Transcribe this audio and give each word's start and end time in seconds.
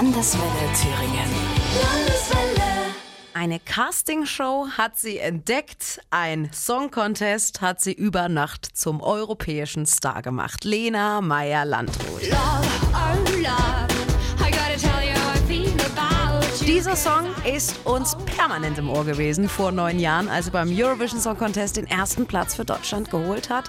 Landeswelle 0.00 0.44
Thüringen. 0.80 1.30
Landeswelle. 1.82 2.94
Eine 3.34 3.60
Castingshow 3.60 4.66
hat 4.78 4.96
sie 4.96 5.18
entdeckt, 5.18 6.00
ein 6.08 6.48
Song 6.54 6.90
Contest 6.90 7.60
hat 7.60 7.82
sie 7.82 7.92
über 7.92 8.30
Nacht 8.30 8.64
zum 8.64 9.02
europäischen 9.02 9.84
Star 9.84 10.22
gemacht. 10.22 10.64
Lena 10.64 11.20
Meyer-Landrut. 11.20 12.22
Dieser 16.80 16.96
Song 16.96 17.26
ist 17.44 17.84
uns 17.84 18.16
permanent 18.24 18.78
im 18.78 18.88
Ohr 18.88 19.04
gewesen 19.04 19.50
vor 19.50 19.70
neun 19.70 19.98
Jahren, 19.98 20.30
als 20.30 20.46
sie 20.46 20.50
beim 20.50 20.70
Eurovision 20.74 21.20
Song 21.20 21.36
Contest 21.36 21.76
den 21.76 21.86
ersten 21.86 22.24
Platz 22.24 22.54
für 22.54 22.64
Deutschland 22.64 23.10
geholt 23.10 23.50
hat. 23.50 23.66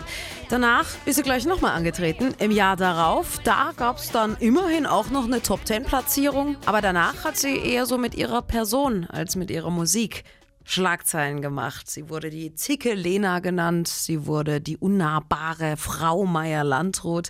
Danach 0.48 0.86
ist 1.04 1.18
sie 1.18 1.21
gleich 1.21 1.46
nochmal 1.46 1.74
angetreten. 1.75 2.34
Im 2.39 2.52
Jahr 2.52 2.78
darauf, 2.78 3.39
da 3.43 3.74
gab 3.75 3.97
es 3.97 4.11
dann 4.11 4.38
immerhin 4.39 4.86
auch 4.86 5.10
noch 5.10 5.25
eine 5.25 5.42
Top 5.42 5.66
Ten 5.66 5.84
Platzierung. 5.84 6.55
Aber 6.65 6.79
danach 6.79 7.25
hat 7.25 7.36
sie 7.36 7.57
eher 7.57 7.86
so 7.86 7.97
mit 7.97 8.15
ihrer 8.15 8.42
Person 8.42 9.06
als 9.10 9.36
mit 9.36 9.51
ihrer 9.51 9.71
Musik 9.71 10.23
Schlagzeilen 10.64 11.42
gemacht. 11.42 11.89
Sie 11.89 12.10
wurde 12.10 12.29
die 12.29 12.54
Zicke 12.56 12.93
Lena 12.93 13.39
genannt, 13.39 13.88
sie 13.88 14.25
wurde 14.25 14.61
die 14.61 14.78
unnahbare 14.78 15.78
Frau 15.78 16.25
Meier-Landrut. 16.25 17.29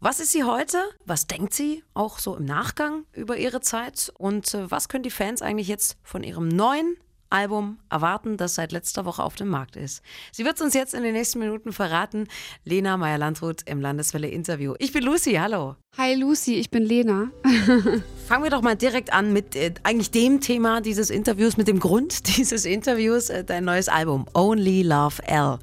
Was 0.00 0.20
ist 0.20 0.32
sie 0.32 0.44
heute? 0.44 0.78
Was 1.04 1.26
denkt 1.26 1.54
sie 1.54 1.84
auch 1.94 2.18
so 2.18 2.36
im 2.36 2.44
Nachgang 2.44 3.04
über 3.12 3.36
ihre 3.36 3.60
Zeit? 3.60 4.12
Und 4.18 4.54
äh, 4.54 4.70
was 4.70 4.88
können 4.88 5.04
die 5.04 5.10
Fans 5.10 5.42
eigentlich 5.42 5.68
jetzt 5.68 5.96
von 6.02 6.24
ihrem 6.24 6.48
neuen 6.48 6.96
Album 7.32 7.78
erwarten, 7.90 8.36
das 8.36 8.54
seit 8.54 8.72
letzter 8.72 9.04
Woche 9.04 9.22
auf 9.22 9.34
dem 9.34 9.48
Markt 9.48 9.76
ist. 9.76 10.02
Sie 10.30 10.44
wird 10.44 10.56
es 10.56 10.60
uns 10.62 10.74
jetzt 10.74 10.94
in 10.94 11.02
den 11.02 11.14
nächsten 11.14 11.38
Minuten 11.38 11.72
verraten. 11.72 12.28
Lena 12.64 12.96
Meyer-Landrut 12.96 13.62
im 13.64 13.80
Landeswelle 13.80 14.28
Interview. 14.28 14.74
Ich 14.78 14.92
bin 14.92 15.02
Lucy, 15.02 15.32
hallo. 15.34 15.76
Hi 15.96 16.14
Lucy, 16.14 16.56
ich 16.56 16.70
bin 16.70 16.84
Lena. 16.84 17.30
Fangen 18.26 18.44
wir 18.44 18.50
doch 18.50 18.62
mal 18.62 18.76
direkt 18.76 19.12
an 19.12 19.32
mit 19.32 19.56
äh, 19.56 19.74
eigentlich 19.82 20.10
dem 20.10 20.40
Thema 20.40 20.80
dieses 20.80 21.10
Interviews, 21.10 21.56
mit 21.56 21.68
dem 21.68 21.80
Grund 21.80 22.26
dieses 22.36 22.64
Interviews, 22.64 23.30
äh, 23.30 23.44
dein 23.44 23.64
neues 23.64 23.88
Album, 23.88 24.26
Only 24.34 24.82
Love 24.82 25.22
L. 25.26 25.58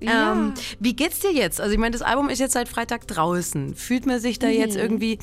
Ja. 0.00 0.32
Ähm, 0.32 0.54
wie 0.80 0.94
geht's 0.94 1.20
dir 1.20 1.32
jetzt? 1.32 1.60
Also 1.60 1.72
ich 1.72 1.78
meine, 1.78 1.92
das 1.92 2.02
Album 2.02 2.28
ist 2.28 2.38
jetzt 2.40 2.52
seit 2.52 2.68
Freitag 2.68 3.06
draußen. 3.06 3.74
Fühlt 3.74 4.06
man 4.06 4.20
sich 4.20 4.38
da 4.38 4.48
jetzt 4.48 4.76
irgendwie 4.76 5.18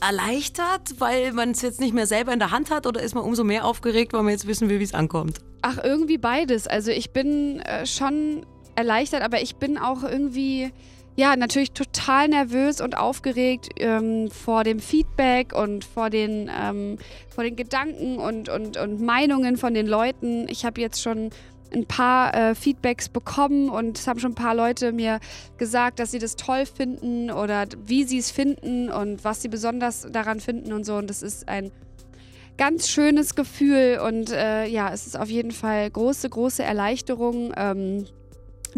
erleichtert, 0.00 0.98
weil 0.98 1.32
man 1.32 1.52
es 1.52 1.62
jetzt 1.62 1.80
nicht 1.80 1.94
mehr 1.94 2.06
selber 2.06 2.32
in 2.32 2.38
der 2.38 2.50
Hand 2.50 2.70
hat 2.70 2.86
oder 2.86 3.00
ist 3.00 3.14
man 3.14 3.24
umso 3.24 3.44
mehr 3.44 3.64
aufgeregt, 3.64 4.12
weil 4.12 4.22
man 4.22 4.32
jetzt 4.32 4.46
wissen 4.46 4.68
will, 4.68 4.80
wie 4.80 4.84
es 4.84 4.94
ankommt? 4.94 5.40
Ach, 5.62 5.78
irgendwie 5.82 6.18
beides. 6.18 6.66
Also 6.66 6.90
ich 6.90 7.10
bin 7.10 7.60
äh, 7.60 7.86
schon 7.86 8.44
erleichtert, 8.74 9.22
aber 9.22 9.40
ich 9.40 9.56
bin 9.56 9.78
auch 9.78 10.02
irgendwie, 10.02 10.72
ja, 11.16 11.36
natürlich 11.36 11.72
total 11.72 12.28
nervös 12.28 12.80
und 12.80 12.96
aufgeregt 12.96 13.68
ähm, 13.76 14.30
vor 14.30 14.64
dem 14.64 14.80
Feedback 14.80 15.52
und 15.54 15.84
vor 15.84 16.10
den, 16.10 16.50
ähm, 16.52 16.98
vor 17.28 17.44
den 17.44 17.54
Gedanken 17.54 18.18
und, 18.18 18.48
und, 18.48 18.76
und 18.76 19.00
Meinungen 19.00 19.56
von 19.56 19.74
den 19.74 19.86
Leuten. 19.86 20.48
Ich 20.48 20.64
habe 20.64 20.80
jetzt 20.80 21.00
schon 21.00 21.30
ein 21.72 21.86
paar 21.86 22.34
äh, 22.34 22.54
Feedbacks 22.54 23.08
bekommen 23.08 23.68
und 23.68 23.98
es 23.98 24.06
haben 24.06 24.18
schon 24.20 24.32
ein 24.32 24.36
paar 24.36 24.54
Leute 24.54 24.92
mir 24.92 25.20
gesagt, 25.56 25.98
dass 25.98 26.10
sie 26.10 26.18
das 26.18 26.36
toll 26.36 26.66
finden 26.66 27.30
oder 27.30 27.66
wie 27.86 28.04
sie 28.04 28.18
es 28.18 28.30
finden 28.30 28.90
und 28.90 29.24
was 29.24 29.42
sie 29.42 29.48
besonders 29.48 30.06
daran 30.10 30.40
finden 30.40 30.72
und 30.72 30.84
so. 30.84 30.96
Und 30.96 31.10
das 31.10 31.22
ist 31.22 31.48
ein 31.48 31.70
ganz 32.56 32.88
schönes 32.88 33.34
Gefühl 33.34 34.00
und 34.04 34.30
äh, 34.30 34.66
ja, 34.66 34.92
es 34.92 35.06
ist 35.06 35.18
auf 35.18 35.28
jeden 35.28 35.50
Fall 35.50 35.90
große, 35.90 36.28
große 36.28 36.62
Erleichterung. 36.62 37.52
Ähm, 37.56 38.06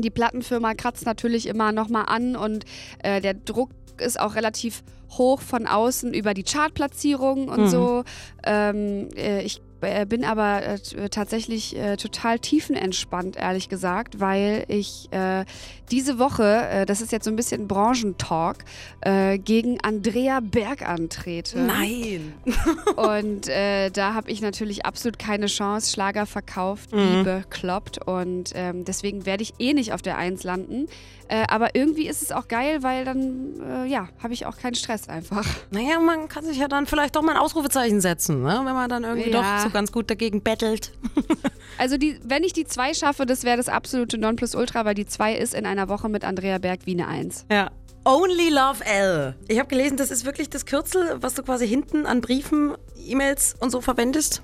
die 0.03 0.11
Plattenfirma 0.11 0.75
kratzt 0.75 1.07
natürlich 1.07 1.47
immer 1.47 1.73
nochmal 1.73 2.05
an 2.07 2.37
und 2.37 2.65
äh, 3.03 3.21
der 3.21 3.35
Druck 3.35 3.71
ist 3.99 4.21
auch 4.21 4.35
relativ 4.35 4.83
hoch 5.13 5.41
von 5.41 5.67
außen 5.67 6.13
über 6.13 6.35
die 6.35 6.43
Chartplatzierung 6.43 7.49
und 7.49 7.63
Mhm. 7.63 7.69
so. 7.69 8.05
Ähm, 8.45 9.09
äh, 9.17 9.43
ich 9.43 9.61
bin 10.09 10.25
aber 10.25 10.63
äh, 10.65 11.09
tatsächlich 11.11 11.77
äh, 11.77 11.97
total 11.97 12.39
tiefenentspannt, 12.39 13.37
ehrlich 13.37 13.69
gesagt, 13.69 14.21
weil 14.21 14.65
ich 14.69 15.09
äh, 15.13 15.45
diese 15.91 16.19
Woche, 16.19 16.67
äh, 16.71 16.87
das 16.87 17.01
ist 17.01 17.13
jetzt 17.13 17.25
so 17.25 17.31
ein 17.31 17.37
bisschen 17.37 17.69
Branchentalk, 17.69 18.65
äh, 19.03 19.39
gegen 19.39 19.79
Andrea 19.83 20.41
Berg 20.41 20.89
antrete. 20.89 21.59
Nein. 21.61 22.33
Und 22.97 23.49
äh, 23.49 23.91
da 23.91 24.15
habe 24.15 24.31
ich 24.31 24.41
natürlich 24.41 24.85
absolut 24.87 25.19
keine 25.19 25.47
Chance. 25.47 25.91
Schlager 25.93 26.27
verkauft, 26.27 26.93
Mhm. 26.93 26.99
wie 27.21 27.23
bekloppt. 27.25 28.07
Und 28.07 28.53
ähm, 28.55 28.85
deswegen 28.85 29.27
werde 29.27 29.43
ich 29.43 29.55
eh 29.59 29.73
nicht 29.75 29.93
auf 29.93 30.03
der 30.03 30.17
Eins 30.19 30.43
landen. 30.45 30.87
Äh, 31.29 31.45
aber 31.49 31.75
irgendwie 31.75 32.07
ist 32.07 32.23
es 32.23 32.31
auch 32.33 32.47
geil, 32.49 32.83
weil 32.83 33.05
dann, 33.05 33.61
äh, 33.61 33.87
ja, 33.87 34.09
habe 34.23 34.33
ich 34.33 34.47
auch 34.47 34.57
keinen 34.57 34.75
Stress 34.75 35.09
einfach. 35.09 35.45
Naja, 35.71 35.99
man 35.99 36.29
kann 36.29 36.45
sich 36.45 36.59
ja 36.59 36.69
dann 36.69 36.87
vielleicht 36.87 37.17
doch 37.17 37.23
mal 37.23 37.33
ein 37.33 37.39
Ausrufezeichen 37.39 38.01
setzen, 38.01 38.43
ne? 38.43 38.61
wenn 38.65 38.75
man 38.75 38.89
dann 38.89 39.03
irgendwie 39.05 39.31
Ja. 39.31 39.57
doch 39.59 39.65
so 39.65 39.71
ganz 39.71 39.91
gut 39.93 40.11
dagegen 40.11 40.43
bettelt. 40.43 40.93
Also 41.79 41.99
die, 41.99 42.19
wenn 42.25 42.43
ich 42.43 42.55
die 42.55 42.65
zwei 42.65 42.95
schaffe, 42.95 43.27
das 43.27 43.45
wäre 43.45 43.59
das 43.59 43.69
absolute 43.69 44.17
Nonplusultra, 44.17 44.87
weil 44.87 44.95
die 44.95 45.05
zwei 45.05 45.35
ist 45.35 45.53
in 45.53 45.67
einer 45.67 45.91
Woche 45.91 46.09
mit 46.09 46.25
Andrea 46.25 46.57
Berg 46.57 46.81
wie 46.87 46.93
eine 46.93 47.07
Eins. 47.07 47.45
Ja. 47.51 47.71
Only 48.07 48.49
Love 48.49 48.83
L. 48.87 49.35
Ich 49.49 49.59
habe 49.59 49.69
gelesen, 49.69 49.99
das 49.99 50.11
ist 50.11 50.25
wirklich 50.25 50.49
das 50.49 50.65
Kürzel, 50.65 51.17
was 51.21 51.35
du 51.35 51.43
quasi 51.43 51.69
hinten 51.69 52.07
an 52.07 52.23
Briefen, 52.23 52.77
E-Mails 53.05 53.57
und 53.61 53.71
so 53.71 53.83
verwendest. 53.83 54.41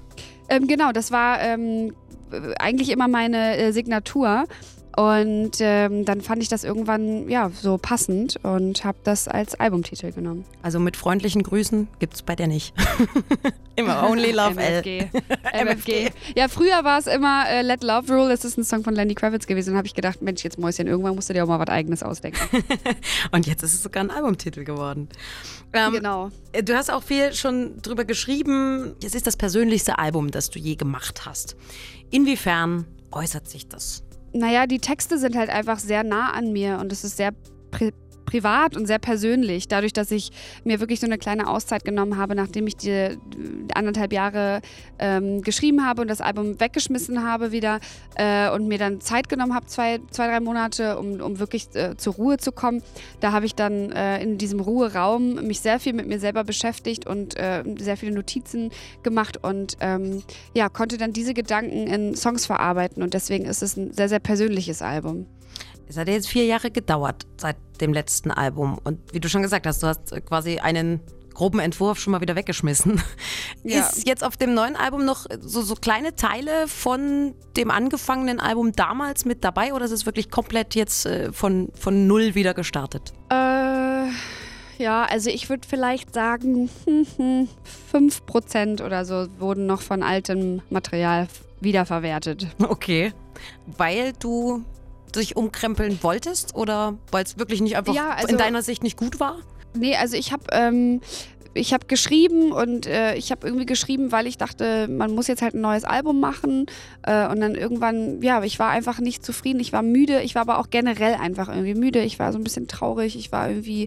Ähm, 0.50 0.66
genau, 0.66 0.92
das 0.92 1.10
war 1.10 1.40
ähm, 1.40 1.94
äh, 2.32 2.54
eigentlich 2.58 2.90
immer 2.90 3.08
meine 3.08 3.56
äh, 3.56 3.72
Signatur. 3.72 4.44
Und 4.96 5.52
ähm, 5.60 6.04
dann 6.04 6.20
fand 6.20 6.42
ich 6.42 6.48
das 6.48 6.64
irgendwann 6.64 7.28
ja 7.28 7.50
so 7.50 7.78
passend 7.78 8.38
und 8.42 8.84
habe 8.84 8.98
das 9.04 9.26
als 9.26 9.54
Albumtitel 9.54 10.12
genommen. 10.12 10.44
Also 10.62 10.78
mit 10.80 10.96
freundlichen 10.96 11.42
Grüßen 11.42 11.88
gibt's 11.98 12.22
bei 12.22 12.36
dir 12.36 12.46
nicht. 12.46 12.74
immer 13.76 14.08
Only 14.08 14.32
Love 14.32 14.60
L. 14.60 14.82
MFG. 14.82 15.10
MFG. 15.64 16.10
Ja, 16.36 16.48
früher 16.48 16.84
war 16.84 16.98
es 16.98 17.06
immer 17.06 17.48
äh, 17.48 17.62
Let 17.62 17.82
Love 17.82 18.12
Rule. 18.12 18.28
Das 18.28 18.44
ist 18.44 18.58
ein 18.58 18.64
Song 18.64 18.84
von 18.84 18.94
Lenny 18.94 19.14
Kravitz 19.14 19.46
gewesen. 19.46 19.70
Und 19.70 19.76
habe 19.78 19.86
ich 19.86 19.94
gedacht, 19.94 20.20
Mensch, 20.20 20.44
jetzt 20.44 20.58
Mäuschen, 20.58 20.86
irgendwann 20.86 21.14
musst 21.14 21.30
du 21.30 21.34
dir 21.34 21.44
auch 21.44 21.48
mal 21.48 21.58
was 21.58 21.68
Eigenes 21.68 22.02
ausdenken. 22.02 22.40
Und 23.30 23.46
jetzt 23.46 23.62
ist 23.62 23.72
es 23.72 23.82
sogar 23.82 24.04
ein 24.04 24.10
Albumtitel 24.10 24.64
geworden. 24.64 25.08
Ähm, 25.72 25.92
genau. 25.92 26.30
Du 26.64 26.76
hast 26.76 26.90
auch 26.90 27.02
viel 27.02 27.32
schon 27.32 27.80
drüber 27.80 28.04
geschrieben. 28.04 28.94
Es 29.02 29.14
ist 29.14 29.26
das 29.26 29.36
persönlichste 29.36 29.98
Album, 29.98 30.30
das 30.30 30.50
du 30.50 30.58
je 30.58 30.74
gemacht 30.74 31.24
hast. 31.24 31.56
Inwiefern 32.10 32.84
äußert 33.10 33.48
sich 33.48 33.68
das? 33.68 34.02
Naja, 34.34 34.66
die 34.66 34.78
Texte 34.78 35.18
sind 35.18 35.36
halt 35.36 35.50
einfach 35.50 35.78
sehr 35.78 36.04
nah 36.04 36.32
an 36.32 36.52
mir 36.52 36.78
und 36.80 36.92
es 36.92 37.04
ist 37.04 37.16
sehr 37.16 37.32
privat 38.32 38.76
und 38.76 38.86
sehr 38.86 38.98
persönlich. 38.98 39.68
Dadurch, 39.68 39.92
dass 39.92 40.10
ich 40.10 40.30
mir 40.64 40.80
wirklich 40.80 41.00
so 41.00 41.06
eine 41.06 41.18
kleine 41.18 41.48
Auszeit 41.48 41.84
genommen 41.84 42.16
habe, 42.16 42.34
nachdem 42.34 42.66
ich 42.66 42.76
die 42.76 42.88
äh, 42.88 43.18
anderthalb 43.74 44.12
Jahre 44.12 44.62
ähm, 44.98 45.42
geschrieben 45.42 45.86
habe 45.86 46.00
und 46.00 46.08
das 46.08 46.22
Album 46.22 46.58
weggeschmissen 46.58 47.22
habe 47.22 47.52
wieder 47.52 47.78
äh, 48.16 48.50
und 48.50 48.68
mir 48.68 48.78
dann 48.78 49.02
Zeit 49.02 49.28
genommen 49.28 49.54
habe, 49.54 49.66
zwei, 49.66 50.00
zwei 50.10 50.28
drei 50.28 50.40
Monate, 50.40 50.98
um, 50.98 51.20
um 51.20 51.38
wirklich 51.38 51.68
äh, 51.74 51.94
zur 51.98 52.14
Ruhe 52.14 52.38
zu 52.38 52.52
kommen. 52.52 52.82
Da 53.20 53.32
habe 53.32 53.44
ich 53.44 53.54
dann 53.54 53.92
äh, 53.92 54.22
in 54.22 54.38
diesem 54.38 54.60
Ruheraum 54.60 55.34
mich 55.46 55.60
sehr 55.60 55.78
viel 55.78 55.92
mit 55.92 56.06
mir 56.08 56.18
selber 56.18 56.42
beschäftigt 56.42 57.06
und 57.06 57.36
äh, 57.36 57.62
sehr 57.78 57.98
viele 57.98 58.12
Notizen 58.12 58.70
gemacht 59.02 59.44
und 59.44 59.76
ähm, 59.80 60.22
ja, 60.54 60.70
konnte 60.70 60.96
dann 60.96 61.12
diese 61.12 61.34
Gedanken 61.34 61.86
in 61.86 62.16
Songs 62.16 62.46
verarbeiten 62.46 63.02
und 63.02 63.12
deswegen 63.12 63.44
ist 63.44 63.62
es 63.62 63.76
ein 63.76 63.92
sehr, 63.92 64.08
sehr 64.08 64.20
persönliches 64.20 64.80
Album. 64.80 65.26
Es 65.88 65.96
hat 65.96 66.08
ja 66.08 66.14
jetzt 66.14 66.28
vier 66.28 66.44
Jahre 66.46 66.70
gedauert 66.70 67.26
seit 67.36 67.56
dem 67.80 67.92
letzten 67.92 68.30
Album. 68.30 68.78
Und 68.82 69.00
wie 69.12 69.20
du 69.20 69.28
schon 69.28 69.42
gesagt 69.42 69.66
hast, 69.66 69.82
du 69.82 69.86
hast 69.86 70.10
quasi 70.26 70.58
einen 70.58 71.00
groben 71.34 71.60
Entwurf 71.60 71.98
schon 71.98 72.12
mal 72.12 72.20
wieder 72.20 72.36
weggeschmissen. 72.36 73.02
Ja. 73.64 73.80
Ist 73.80 74.08
jetzt 74.08 74.24
auf 74.24 74.36
dem 74.36 74.54
neuen 74.54 74.74
Album 74.74 75.04
noch 75.04 75.26
so, 75.40 75.62
so 75.62 75.76
kleine 75.76 76.16
Teile 76.16 76.66
von 76.66 77.34
dem 77.56 77.70
angefangenen 77.70 78.40
Album 78.40 78.72
damals 78.72 79.24
mit 79.24 79.44
dabei 79.44 79.72
oder 79.72 79.84
ist 79.84 79.92
es 79.92 80.04
wirklich 80.04 80.30
komplett 80.30 80.74
jetzt 80.74 81.06
äh, 81.06 81.32
von, 81.32 81.68
von 81.78 82.08
null 82.08 82.34
wieder 82.34 82.54
gestartet? 82.54 83.12
Äh, 83.30 84.08
ja, 84.78 85.04
also 85.04 85.30
ich 85.30 85.48
würde 85.48 85.66
vielleicht 85.68 86.12
sagen, 86.12 86.70
5% 87.92 88.84
oder 88.84 89.04
so 89.04 89.28
wurden 89.38 89.66
noch 89.66 89.80
von 89.80 90.02
altem 90.02 90.60
Material 90.70 91.28
wiederverwertet. 91.60 92.48
Okay. 92.58 93.12
Weil 93.78 94.12
du 94.18 94.64
dich 95.20 95.36
umkrempeln 95.36 95.98
wolltest 96.02 96.54
oder 96.54 96.96
weil 97.10 97.24
es 97.24 97.38
wirklich 97.38 97.60
nicht 97.60 97.76
einfach 97.76 97.94
Ja, 97.94 98.10
also- 98.10 98.28
in 98.28 98.38
deiner 98.38 98.62
Sicht 98.62 98.82
nicht 98.82 98.96
gut 98.96 99.20
war? 99.20 99.38
Nee, 99.74 99.96
also 99.96 100.16
ich 100.16 100.32
habe 100.32 100.44
ähm, 100.52 101.00
ich 101.54 101.72
habe 101.74 101.86
geschrieben 101.86 102.52
und 102.52 102.86
äh, 102.86 103.14
ich 103.14 103.30
habe 103.30 103.46
irgendwie 103.46 103.66
geschrieben, 103.66 104.10
weil 104.12 104.26
ich 104.26 104.38
dachte, 104.38 104.88
man 104.88 105.14
muss 105.14 105.26
jetzt 105.26 105.42
halt 105.42 105.54
ein 105.54 105.60
neues 105.60 105.84
Album 105.84 106.18
machen. 106.20 106.66
Äh, 107.02 107.28
und 107.28 107.40
dann 107.40 107.54
irgendwann, 107.54 108.22
ja, 108.22 108.42
ich 108.42 108.58
war 108.58 108.70
einfach 108.70 109.00
nicht 109.00 109.24
zufrieden. 109.24 109.60
Ich 109.60 109.72
war 109.72 109.82
müde. 109.82 110.22
Ich 110.22 110.34
war 110.34 110.42
aber 110.42 110.58
auch 110.58 110.70
generell 110.70 111.14
einfach 111.14 111.48
irgendwie 111.48 111.74
müde. 111.74 112.00
Ich 112.02 112.18
war 112.18 112.32
so 112.32 112.38
ein 112.38 112.44
bisschen 112.44 112.68
traurig. 112.68 113.16
Ich 113.16 113.32
war 113.32 113.48
irgendwie, 113.50 113.86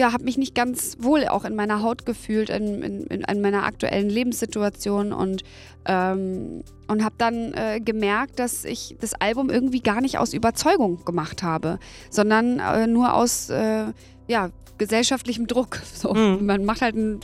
ja, 0.00 0.14
habe 0.14 0.24
mich 0.24 0.38
nicht 0.38 0.54
ganz 0.54 0.96
wohl 0.98 1.28
auch 1.28 1.44
in 1.44 1.54
meiner 1.54 1.82
Haut 1.82 2.06
gefühlt, 2.06 2.48
in, 2.48 2.82
in, 2.82 3.02
in, 3.02 3.20
in 3.20 3.40
meiner 3.42 3.64
aktuellen 3.64 4.08
Lebenssituation 4.08 5.12
und 5.12 5.42
ähm, 5.84 6.62
und 6.88 7.04
habe 7.04 7.14
dann 7.18 7.52
äh, 7.52 7.80
gemerkt, 7.80 8.38
dass 8.38 8.64
ich 8.64 8.96
das 8.98 9.14
Album 9.14 9.50
irgendwie 9.50 9.80
gar 9.80 10.00
nicht 10.00 10.18
aus 10.18 10.32
Überzeugung 10.32 11.04
gemacht 11.04 11.42
habe, 11.42 11.78
sondern 12.10 12.58
äh, 12.58 12.86
nur 12.86 13.14
aus 13.14 13.50
äh, 13.50 13.92
ja, 14.26 14.50
gesellschaftlichem 14.78 15.46
Druck. 15.46 15.80
So. 15.94 16.14
Mhm. 16.14 16.46
Man 16.46 16.64
macht 16.64 16.80
halt, 16.80 16.96
ein, 16.96 17.20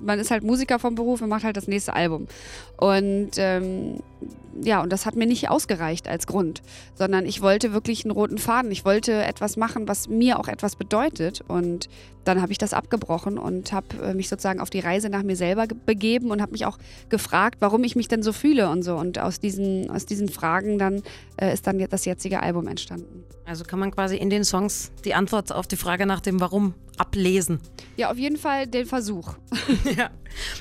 man 0.00 0.18
ist 0.20 0.30
halt 0.30 0.44
Musiker 0.44 0.78
vom 0.78 0.94
Beruf 0.94 1.20
und 1.20 1.28
macht 1.28 1.42
halt 1.42 1.56
das 1.56 1.66
nächste 1.66 1.94
Album. 1.94 2.28
Und 2.76 3.30
ähm, 3.36 4.00
ja, 4.62 4.82
und 4.82 4.92
das 4.92 5.06
hat 5.06 5.16
mir 5.16 5.26
nicht 5.26 5.48
ausgereicht 5.48 6.08
als 6.08 6.26
Grund, 6.26 6.62
sondern 6.94 7.24
ich 7.24 7.40
wollte 7.40 7.72
wirklich 7.72 8.04
einen 8.04 8.10
roten 8.10 8.38
Faden. 8.38 8.70
Ich 8.70 8.84
wollte 8.84 9.12
etwas 9.12 9.56
machen, 9.56 9.88
was 9.88 10.08
mir 10.08 10.38
auch 10.38 10.48
etwas 10.48 10.76
bedeutet. 10.76 11.40
Und 11.46 11.88
dann 12.24 12.42
habe 12.42 12.52
ich 12.52 12.58
das 12.58 12.74
abgebrochen 12.74 13.38
und 13.38 13.72
habe 13.72 13.86
äh, 14.02 14.14
mich 14.14 14.28
sozusagen 14.28 14.60
auf 14.60 14.70
die 14.70 14.80
Reise 14.80 15.08
nach 15.08 15.22
mir 15.22 15.36
selber 15.36 15.66
begeben 15.66 16.30
und 16.30 16.42
habe 16.42 16.52
mich 16.52 16.66
auch 16.66 16.78
gefragt, 17.08 17.56
warum 17.60 17.84
ich 17.84 17.96
mich 17.96 18.08
denn 18.08 18.22
so 18.22 18.32
fühle 18.32 18.68
und 18.68 18.82
so. 18.82 18.96
Und 18.96 19.18
aus 19.18 19.40
diesen, 19.40 19.90
aus 19.90 20.04
diesen 20.04 20.28
Fragen 20.28 20.78
dann 20.78 21.02
äh, 21.40 21.52
ist 21.52 21.66
dann 21.66 21.78
das 21.78 22.04
jetzige 22.04 22.42
Album 22.42 22.66
entstanden. 22.66 23.24
Also 23.46 23.64
kann 23.64 23.78
man 23.78 23.90
quasi 23.90 24.16
in 24.16 24.30
den 24.30 24.44
Songs 24.44 24.92
die 25.04 25.14
Antwort 25.14 25.52
auf 25.52 25.66
die 25.66 25.76
Frage 25.76 26.06
nach 26.06 26.20
dem 26.20 26.40
Warum 26.40 26.74
ablesen. 26.98 27.60
Ja, 27.96 28.10
auf 28.10 28.18
jeden 28.18 28.36
Fall 28.36 28.66
den 28.66 28.86
Versuch. 28.86 29.34
ja. 29.96 30.10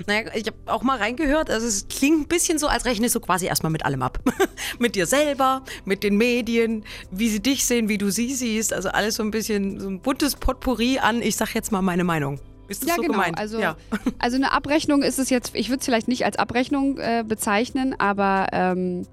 Naja, 0.08 0.32
ich 0.34 0.48
habe 0.48 0.58
auch 0.66 0.82
mal 0.82 0.98
reingehört. 0.98 1.50
Also 1.50 1.68
es 1.68 1.88
klingt 1.88 2.22
ein 2.22 2.28
bisschen 2.28 2.58
so, 2.58 2.68
als 2.68 2.86
rechnest 2.86 3.14
du 3.14 3.20
quasi 3.20 3.49
erstmal 3.50 3.72
mit 3.72 3.86
allem 3.86 4.02
ab. 4.02 4.20
mit 4.80 4.96
dir 4.96 5.06
selber, 5.06 5.64
mit 5.86 6.04
den 6.04 6.18
Medien, 6.18 6.84
wie 7.12 7.30
sie 7.30 7.42
dich 7.42 7.66
sehen, 7.66 7.90
wie 7.90 7.98
du 7.98 8.10
sie 8.10 8.34
siehst. 8.34 8.74
Also 8.74 8.90
alles 8.90 9.16
so 9.16 9.24
ein 9.24 9.32
bisschen 9.32 9.80
so 9.80 9.90
ein 9.90 10.00
buntes 10.00 10.36
Potpourri 10.36 11.00
an, 11.00 11.22
ich 11.22 11.36
sag 11.36 11.54
jetzt 11.54 11.72
mal 11.72 11.82
meine 11.82 12.04
Meinung. 12.04 12.40
Ist 12.68 12.84
das 12.84 12.90
ja, 12.90 12.96
so 12.96 13.02
genau. 13.02 13.14
gemeint? 13.14 13.38
Also, 13.38 13.60
ja. 13.60 13.76
also 14.20 14.38
eine 14.38 14.52
Abrechnung 14.52 15.02
ist 15.02 15.20
es 15.20 15.30
jetzt, 15.30 15.56
ich 15.56 15.70
würde 15.70 15.80
es 15.80 15.86
vielleicht 15.86 16.08
nicht 16.08 16.26
als 16.26 16.38
Abrechnung 16.38 16.98
äh, 17.00 17.24
bezeichnen, 17.28 17.96
aber 17.98 18.48
ähm, 18.52 19.08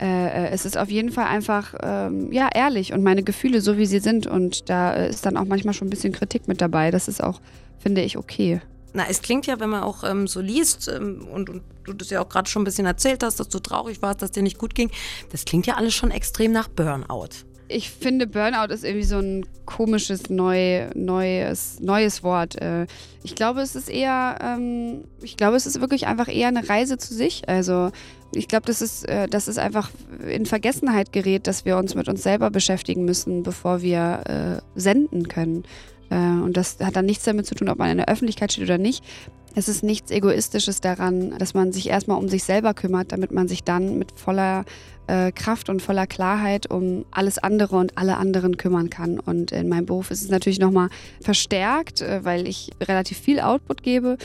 äh, 0.00 0.48
es 0.50 0.64
ist 0.64 0.78
auf 0.78 0.88
jeden 0.88 1.10
Fall 1.10 1.26
einfach 1.26 1.74
ähm, 1.82 2.30
ja 2.32 2.48
ehrlich 2.54 2.92
und 2.92 3.02
meine 3.02 3.22
Gefühle 3.22 3.60
so 3.60 3.78
wie 3.78 3.86
sie 3.86 3.98
sind 3.98 4.26
und 4.26 4.68
da 4.68 4.92
ist 4.92 5.26
dann 5.26 5.36
auch 5.36 5.46
manchmal 5.46 5.74
schon 5.74 5.88
ein 5.88 5.90
bisschen 5.90 6.12
Kritik 6.12 6.48
mit 6.48 6.60
dabei. 6.60 6.90
Das 6.90 7.08
ist 7.08 7.22
auch, 7.22 7.40
finde 7.78 8.02
ich, 8.02 8.16
okay. 8.16 8.60
Na, 8.96 9.04
es 9.10 9.20
klingt 9.20 9.46
ja, 9.46 9.60
wenn 9.60 9.68
man 9.68 9.82
auch 9.82 10.04
ähm, 10.04 10.26
so 10.26 10.40
liest 10.40 10.88
ähm, 10.88 11.28
und, 11.30 11.50
und, 11.50 11.62
du 11.84 11.92
das 11.92 12.08
ja 12.08 12.22
auch 12.22 12.30
gerade 12.30 12.48
schon 12.48 12.62
ein 12.62 12.64
bisschen 12.64 12.86
erzählt 12.86 13.22
hast, 13.22 13.38
dass 13.38 13.50
du 13.50 13.58
traurig 13.58 14.00
warst, 14.00 14.22
dass 14.22 14.30
dir 14.30 14.42
nicht 14.42 14.56
gut 14.56 14.74
ging, 14.74 14.90
das 15.30 15.44
klingt 15.44 15.66
ja 15.66 15.74
alles 15.74 15.92
schon 15.92 16.10
extrem 16.10 16.50
nach 16.50 16.66
Burnout. 16.66 17.45
Ich 17.68 17.90
finde, 17.90 18.26
Burnout 18.26 18.72
ist 18.72 18.84
irgendwie 18.84 19.06
so 19.06 19.18
ein 19.18 19.44
komisches, 19.64 20.30
neu, 20.30 20.88
neues, 20.94 21.80
neues 21.80 22.22
Wort. 22.22 22.60
Äh, 22.60 22.86
ich 23.24 23.34
glaube, 23.34 23.60
es 23.60 23.74
ist 23.74 23.90
eher, 23.90 24.38
ähm, 24.40 25.04
ich 25.20 25.36
glaube, 25.36 25.56
es 25.56 25.66
ist 25.66 25.80
wirklich 25.80 26.06
einfach 26.06 26.28
eher 26.28 26.48
eine 26.48 26.68
Reise 26.68 26.96
zu 26.96 27.12
sich. 27.12 27.48
Also 27.48 27.90
ich 28.32 28.48
glaube, 28.48 28.66
das 28.66 28.82
ist, 28.82 29.08
äh, 29.08 29.28
das 29.28 29.56
einfach 29.58 29.90
in 30.28 30.46
Vergessenheit 30.46 31.12
gerät, 31.12 31.46
dass 31.46 31.64
wir 31.64 31.76
uns 31.76 31.94
mit 31.94 32.08
uns 32.08 32.22
selber 32.22 32.50
beschäftigen 32.50 33.04
müssen, 33.04 33.42
bevor 33.42 33.82
wir 33.82 34.60
äh, 34.74 34.80
senden 34.80 35.28
können. 35.28 35.64
Äh, 36.10 36.16
und 36.16 36.56
das 36.56 36.78
hat 36.80 36.96
dann 36.96 37.06
nichts 37.06 37.24
damit 37.24 37.46
zu 37.46 37.54
tun, 37.54 37.68
ob 37.68 37.78
man 37.78 37.90
in 37.90 37.96
der 37.98 38.08
Öffentlichkeit 38.08 38.52
steht 38.52 38.64
oder 38.64 38.78
nicht. 38.78 39.02
Es 39.58 39.70
ist 39.70 39.82
nichts 39.82 40.10
Egoistisches 40.10 40.82
daran, 40.82 41.30
dass 41.38 41.54
man 41.54 41.72
sich 41.72 41.88
erstmal 41.88 42.18
um 42.18 42.28
sich 42.28 42.44
selber 42.44 42.74
kümmert, 42.74 43.10
damit 43.10 43.32
man 43.32 43.48
sich 43.48 43.64
dann 43.64 43.96
mit 43.96 44.12
voller 44.12 44.66
äh, 45.06 45.32
Kraft 45.32 45.70
und 45.70 45.80
voller 45.80 46.06
Klarheit 46.06 46.70
um 46.70 47.06
alles 47.10 47.38
andere 47.38 47.76
und 47.76 47.96
alle 47.96 48.18
anderen 48.18 48.58
kümmern 48.58 48.90
kann. 48.90 49.18
Und 49.18 49.52
in 49.52 49.70
meinem 49.70 49.86
Beruf 49.86 50.10
ist 50.10 50.22
es 50.22 50.28
natürlich 50.28 50.58
nochmal 50.58 50.90
verstärkt, 51.22 52.02
äh, 52.02 52.22
weil 52.22 52.46
ich 52.46 52.70
relativ 52.82 53.16
viel 53.16 53.40
Output 53.40 53.82
gebe. 53.82 54.18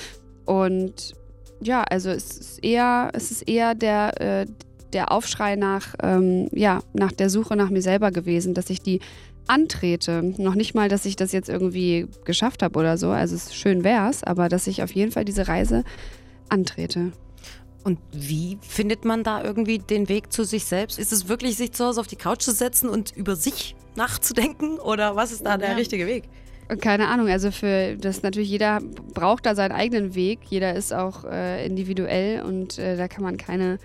Und 0.44 1.14
ja, 1.62 1.84
also 1.84 2.10
es 2.10 2.38
ist 2.38 2.62
eher, 2.62 3.10
es 3.14 3.32
ist 3.32 3.48
eher 3.48 3.74
der, 3.74 4.20
äh, 4.20 4.46
der 4.92 5.14
Aufschrei 5.14 5.56
nach, 5.56 5.96
ähm, 6.04 6.50
ja, 6.52 6.82
nach 6.92 7.14
der 7.14 7.30
Suche 7.30 7.56
nach 7.56 7.70
mir 7.70 7.82
selber 7.82 8.12
gewesen, 8.12 8.54
dass 8.54 8.70
ich 8.70 8.82
die 8.82 9.00
antrete. 9.52 10.24
Noch 10.38 10.56
nicht 10.56 10.74
mal, 10.76 10.88
dass 10.88 11.06
ich 11.06 11.16
das 11.16 11.34
jetzt 11.34 11.50
irgendwie 11.50 12.08
geschafft 12.24 12.64
habe 12.64 12.80
oder 12.80 12.98
so. 12.98 13.10
Also 13.10 13.36
es 13.36 13.54
schön 13.54 13.84
wär's, 13.84 14.24
aber 14.24 14.48
dass 14.48 14.66
ich 14.66 14.82
auf 14.82 14.92
jeden 14.92 15.12
Fall 15.12 15.26
diese 15.26 15.48
Reise 15.48 15.84
antrete. 16.50 17.12
Und 17.84 18.00
wie 18.12 18.58
findet 18.62 19.06
man 19.06 19.24
da 19.24 19.44
irgendwie 19.44 19.80
den 19.80 20.08
Weg 20.08 20.32
zu 20.32 20.46
sich 20.46 20.66
selbst? 20.66 21.00
Ist 21.00 21.12
es 21.12 21.28
wirklich, 21.28 21.58
sich 21.58 21.72
zu 21.74 21.86
Hause 21.86 22.00
auf 22.00 22.08
die 22.08 22.16
Couch 22.16 22.42
zu 22.42 22.52
setzen 22.52 22.90
und 22.90 23.12
über 23.16 23.36
sich 23.36 23.76
nachzudenken? 23.96 24.80
Oder 24.80 25.16
was 25.16 25.32
ist 25.32 25.46
da 25.46 25.58
der 25.58 25.76
richtige 25.76 26.08
Weg? 26.08 26.26
Keine 26.80 27.10
Ahnung, 27.10 27.28
also 27.28 27.52
für 27.52 27.98
das 27.98 28.24
natürlich 28.24 28.50
jeder 28.50 28.80
braucht 29.14 29.46
da 29.46 29.56
seinen 29.56 29.74
eigenen 29.74 30.16
Weg. 30.16 30.40
Jeder 30.48 30.74
ist 30.74 30.94
auch 30.94 31.26
äh, 31.26 31.66
individuell 31.66 32.44
und 32.44 32.78
äh, 32.78 32.96
da 32.96 33.10
kann 33.10 33.24
man 33.24 33.36
keine, 33.36 33.78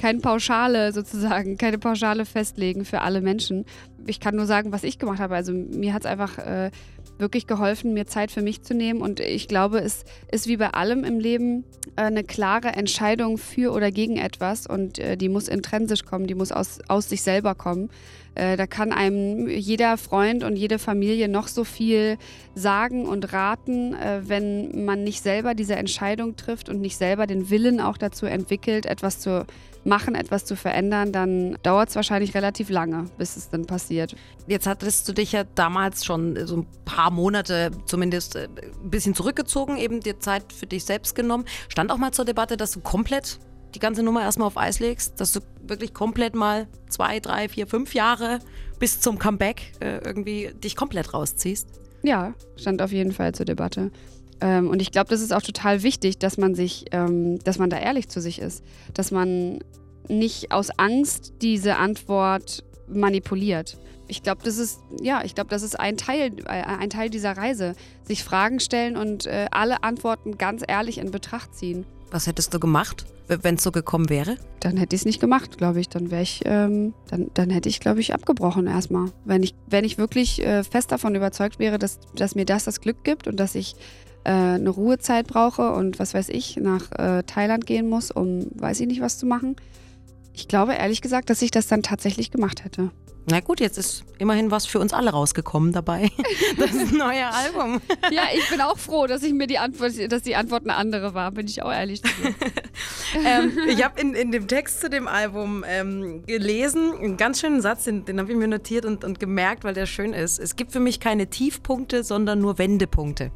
keine 0.00 0.20
Pauschale 0.20 0.92
sozusagen, 0.92 1.58
keine 1.58 1.78
Pauschale 1.78 2.24
festlegen 2.24 2.86
für 2.86 3.02
alle 3.02 3.20
Menschen. 3.20 3.66
Ich 4.06 4.18
kann 4.18 4.34
nur 4.34 4.46
sagen, 4.46 4.72
was 4.72 4.82
ich 4.82 4.98
gemacht 4.98 5.20
habe. 5.20 5.34
Also 5.34 5.52
mir 5.52 5.92
hat 5.92 6.02
es 6.02 6.06
einfach 6.06 6.38
äh, 6.38 6.70
wirklich 7.18 7.46
geholfen, 7.46 7.92
mir 7.92 8.06
Zeit 8.06 8.30
für 8.30 8.40
mich 8.40 8.62
zu 8.62 8.72
nehmen. 8.72 9.02
Und 9.02 9.20
ich 9.20 9.46
glaube, 9.46 9.78
es 9.80 10.06
ist 10.32 10.46
wie 10.46 10.56
bei 10.56 10.68
allem 10.68 11.04
im 11.04 11.20
Leben 11.20 11.64
äh, 11.96 12.04
eine 12.04 12.24
klare 12.24 12.68
Entscheidung 12.68 13.36
für 13.36 13.72
oder 13.72 13.90
gegen 13.90 14.16
etwas. 14.16 14.66
Und 14.66 14.98
äh, 14.98 15.18
die 15.18 15.28
muss 15.28 15.48
intrinsisch 15.48 16.06
kommen, 16.06 16.26
die 16.26 16.34
muss 16.34 16.50
aus, 16.50 16.78
aus 16.88 17.10
sich 17.10 17.20
selber 17.20 17.54
kommen. 17.54 17.90
Äh, 18.34 18.56
da 18.56 18.66
kann 18.66 18.92
einem 18.92 19.48
jeder 19.48 19.98
Freund 19.98 20.44
und 20.44 20.56
jede 20.56 20.78
Familie 20.78 21.28
noch 21.28 21.46
so 21.46 21.64
viel 21.64 22.16
sagen 22.54 23.04
und 23.04 23.34
raten, 23.34 23.94
wenn 24.22 24.84
man 24.84 25.04
nicht 25.04 25.22
selber 25.22 25.54
diese 25.54 25.76
Entscheidung 25.76 26.36
trifft 26.36 26.68
und 26.68 26.80
nicht 26.80 26.96
selber 26.96 27.26
den 27.26 27.50
Willen 27.50 27.80
auch 27.80 27.96
dazu 27.96 28.26
entwickelt, 28.26 28.86
etwas 28.86 29.20
zu 29.20 29.46
machen, 29.84 30.14
etwas 30.14 30.44
zu 30.44 30.56
verändern, 30.56 31.12
dann 31.12 31.56
dauert 31.62 31.88
es 31.88 31.96
wahrscheinlich 31.96 32.34
relativ 32.34 32.70
lange, 32.70 33.06
bis 33.18 33.36
es 33.36 33.48
dann 33.48 33.66
passiert. 33.66 34.14
Jetzt 34.46 34.66
hattest 34.66 35.08
du 35.08 35.12
dich 35.12 35.32
ja 35.32 35.44
damals 35.54 36.04
schon 36.04 36.46
so 36.46 36.58
ein 36.58 36.66
paar 36.84 37.10
Monate 37.10 37.70
zumindest 37.86 38.36
ein 38.36 38.50
bisschen 38.84 39.14
zurückgezogen, 39.14 39.76
eben 39.76 40.00
dir 40.00 40.20
Zeit 40.20 40.52
für 40.52 40.66
dich 40.66 40.84
selbst 40.84 41.14
genommen. 41.14 41.44
Stand 41.68 41.90
auch 41.90 41.98
mal 41.98 42.12
zur 42.12 42.24
Debatte, 42.24 42.56
dass 42.56 42.72
du 42.72 42.80
komplett 42.80 43.38
die 43.74 43.78
ganze 43.78 44.02
Nummer 44.02 44.22
erstmal 44.22 44.48
auf 44.48 44.56
Eis 44.56 44.80
legst, 44.80 45.20
dass 45.20 45.32
du 45.32 45.40
wirklich 45.62 45.94
komplett 45.94 46.34
mal 46.34 46.66
zwei, 46.88 47.20
drei, 47.20 47.48
vier, 47.48 47.66
fünf 47.66 47.94
Jahre 47.94 48.40
bis 48.78 49.00
zum 49.00 49.18
Comeback 49.18 49.72
äh, 49.80 49.98
irgendwie 50.04 50.50
dich 50.54 50.76
komplett 50.76 51.14
rausziehst? 51.14 51.68
Ja, 52.02 52.34
stand 52.56 52.82
auf 52.82 52.92
jeden 52.92 53.12
Fall 53.12 53.34
zur 53.34 53.46
Debatte. 53.46 53.90
Ähm, 54.40 54.68
und 54.68 54.80
ich 54.80 54.90
glaube, 54.90 55.10
das 55.10 55.20
ist 55.20 55.32
auch 55.32 55.42
total 55.42 55.82
wichtig, 55.82 56.18
dass 56.18 56.38
man 56.38 56.54
sich, 56.54 56.86
ähm, 56.92 57.38
dass 57.40 57.58
man 57.58 57.70
da 57.70 57.78
ehrlich 57.78 58.08
zu 58.08 58.20
sich 58.20 58.38
ist, 58.38 58.64
dass 58.94 59.10
man 59.10 59.60
nicht 60.08 60.52
aus 60.52 60.70
Angst 60.76 61.34
diese 61.42 61.76
Antwort 61.76 62.64
manipuliert. 62.88 63.78
Ich 64.08 64.22
glaube, 64.24 64.42
das 64.44 64.58
ist 64.58 64.80
ja, 65.00 65.22
ich 65.24 65.36
glaube, 65.36 65.50
das 65.50 65.62
ist 65.62 65.78
ein 65.78 65.96
Teil, 65.96 66.32
äh, 66.46 66.48
ein 66.48 66.90
Teil 66.90 67.10
dieser 67.10 67.36
Reise, 67.36 67.74
sich 68.02 68.24
Fragen 68.24 68.58
stellen 68.58 68.96
und 68.96 69.26
äh, 69.26 69.46
alle 69.52 69.84
Antworten 69.84 70.36
ganz 70.36 70.62
ehrlich 70.66 70.98
in 70.98 71.10
Betracht 71.12 71.54
ziehen. 71.54 71.86
Was 72.10 72.26
hättest 72.26 72.52
du 72.52 72.58
gemacht, 72.58 73.06
wenn 73.28 73.54
es 73.54 73.62
so 73.62 73.70
gekommen 73.70 74.10
wäre? 74.10 74.36
Dann 74.58 74.76
hätte 74.76 74.96
ich 74.96 75.02
es 75.02 75.06
nicht 75.06 75.20
gemacht, 75.20 75.58
glaube 75.58 75.78
ich. 75.78 75.88
Dann 75.88 76.10
wäre 76.10 76.22
ich, 76.22 76.42
ähm, 76.44 76.92
dann, 77.08 77.30
dann 77.34 77.50
hätte 77.50 77.68
ich, 77.68 77.78
glaube 77.78 78.00
ich, 78.00 78.12
abgebrochen 78.12 78.66
erstmal. 78.66 79.12
Wenn 79.24 79.44
ich, 79.44 79.54
wenn 79.68 79.84
ich 79.84 79.96
wirklich 79.96 80.44
äh, 80.44 80.64
fest 80.64 80.90
davon 80.90 81.14
überzeugt 81.14 81.60
wäre, 81.60 81.78
dass, 81.78 82.00
dass 82.16 82.34
mir 82.34 82.44
das 82.44 82.64
das 82.64 82.80
Glück 82.80 83.04
gibt 83.04 83.28
und 83.28 83.38
dass 83.38 83.54
ich 83.54 83.76
äh, 84.24 84.30
eine 84.30 84.70
Ruhezeit 84.70 85.26
brauche 85.26 85.72
und 85.72 85.98
was 85.98 86.14
weiß 86.14 86.28
ich, 86.28 86.56
nach 86.56 86.90
äh, 86.92 87.22
Thailand 87.24 87.66
gehen 87.66 87.88
muss, 87.88 88.10
um 88.10 88.46
weiß 88.54 88.80
ich 88.80 88.86
nicht 88.86 89.00
was 89.00 89.18
zu 89.18 89.26
machen. 89.26 89.56
Ich 90.32 90.48
glaube 90.48 90.74
ehrlich 90.74 91.00
gesagt, 91.00 91.30
dass 91.30 91.42
ich 91.42 91.50
das 91.50 91.66
dann 91.66 91.82
tatsächlich 91.82 92.30
gemacht 92.30 92.64
hätte. 92.64 92.90
Na 93.30 93.40
gut, 93.40 93.60
jetzt 93.60 93.78
ist 93.78 94.04
immerhin 94.18 94.50
was 94.50 94.66
für 94.66 94.80
uns 94.80 94.92
alle 94.92 95.10
rausgekommen 95.10 95.72
dabei. 95.72 96.10
Das 96.58 96.72
ist 96.72 96.92
ein 96.92 96.98
neues 96.98 97.32
Album. 97.32 97.80
Ja, 98.10 98.22
ich 98.34 98.48
bin 98.50 98.60
auch 98.60 98.76
froh, 98.76 99.06
dass 99.06 99.22
ich 99.22 99.32
mir 99.32 99.46
die 99.46 99.58
Antwort, 99.58 99.92
dass 100.10 100.22
die 100.22 100.36
Antwort 100.36 100.64
eine 100.64 100.74
andere 100.74 101.14
war, 101.14 101.30
bin 101.30 101.46
ich 101.46 101.62
auch 101.62 101.72
ehrlich 101.72 102.02
ähm, 103.24 103.52
ich 103.68 103.84
habe 103.84 104.00
in, 104.00 104.14
in 104.14 104.32
dem 104.32 104.48
Text 104.48 104.80
zu 104.80 104.90
dem 104.90 105.06
Album 105.08 105.64
ähm, 105.66 106.24
gelesen, 106.26 106.92
einen 106.92 107.16
ganz 107.16 107.40
schönen 107.40 107.60
Satz, 107.62 107.84
den, 107.84 108.04
den 108.04 108.18
habe 108.18 108.30
ich 108.30 108.36
mir 108.36 108.48
notiert 108.48 108.84
und, 108.84 109.04
und 109.04 109.20
gemerkt, 109.20 109.64
weil 109.64 109.74
der 109.74 109.86
schön 109.86 110.12
ist. 110.12 110.38
Es 110.38 110.56
gibt 110.56 110.72
für 110.72 110.80
mich 110.80 111.00
keine 111.00 111.28
Tiefpunkte, 111.28 112.04
sondern 112.04 112.40
nur 112.40 112.58
Wendepunkte. 112.58 113.30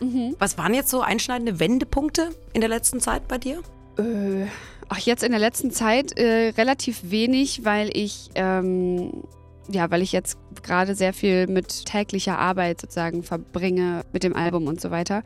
Mhm. 0.00 0.34
Was 0.38 0.58
waren 0.58 0.74
jetzt 0.74 0.90
so 0.90 1.00
einschneidende 1.00 1.60
Wendepunkte 1.60 2.30
in 2.52 2.60
der 2.60 2.70
letzten 2.70 3.00
Zeit 3.00 3.28
bei 3.28 3.38
dir? 3.38 3.62
Äh, 3.98 4.46
ach, 4.88 4.98
jetzt 4.98 5.22
in 5.22 5.30
der 5.30 5.40
letzten 5.40 5.70
Zeit 5.70 6.18
äh, 6.18 6.52
relativ 6.56 7.10
wenig, 7.10 7.64
weil 7.64 7.90
ich, 7.96 8.30
ähm, 8.34 9.24
ja, 9.70 9.90
weil 9.90 10.02
ich 10.02 10.12
jetzt 10.12 10.38
gerade 10.62 10.94
sehr 10.94 11.12
viel 11.12 11.46
mit 11.46 11.86
täglicher 11.86 12.38
Arbeit 12.38 12.80
sozusagen 12.80 13.22
verbringe 13.22 14.02
mit 14.12 14.24
dem 14.24 14.34
Album 14.34 14.66
und 14.66 14.80
so 14.80 14.90
weiter. 14.90 15.22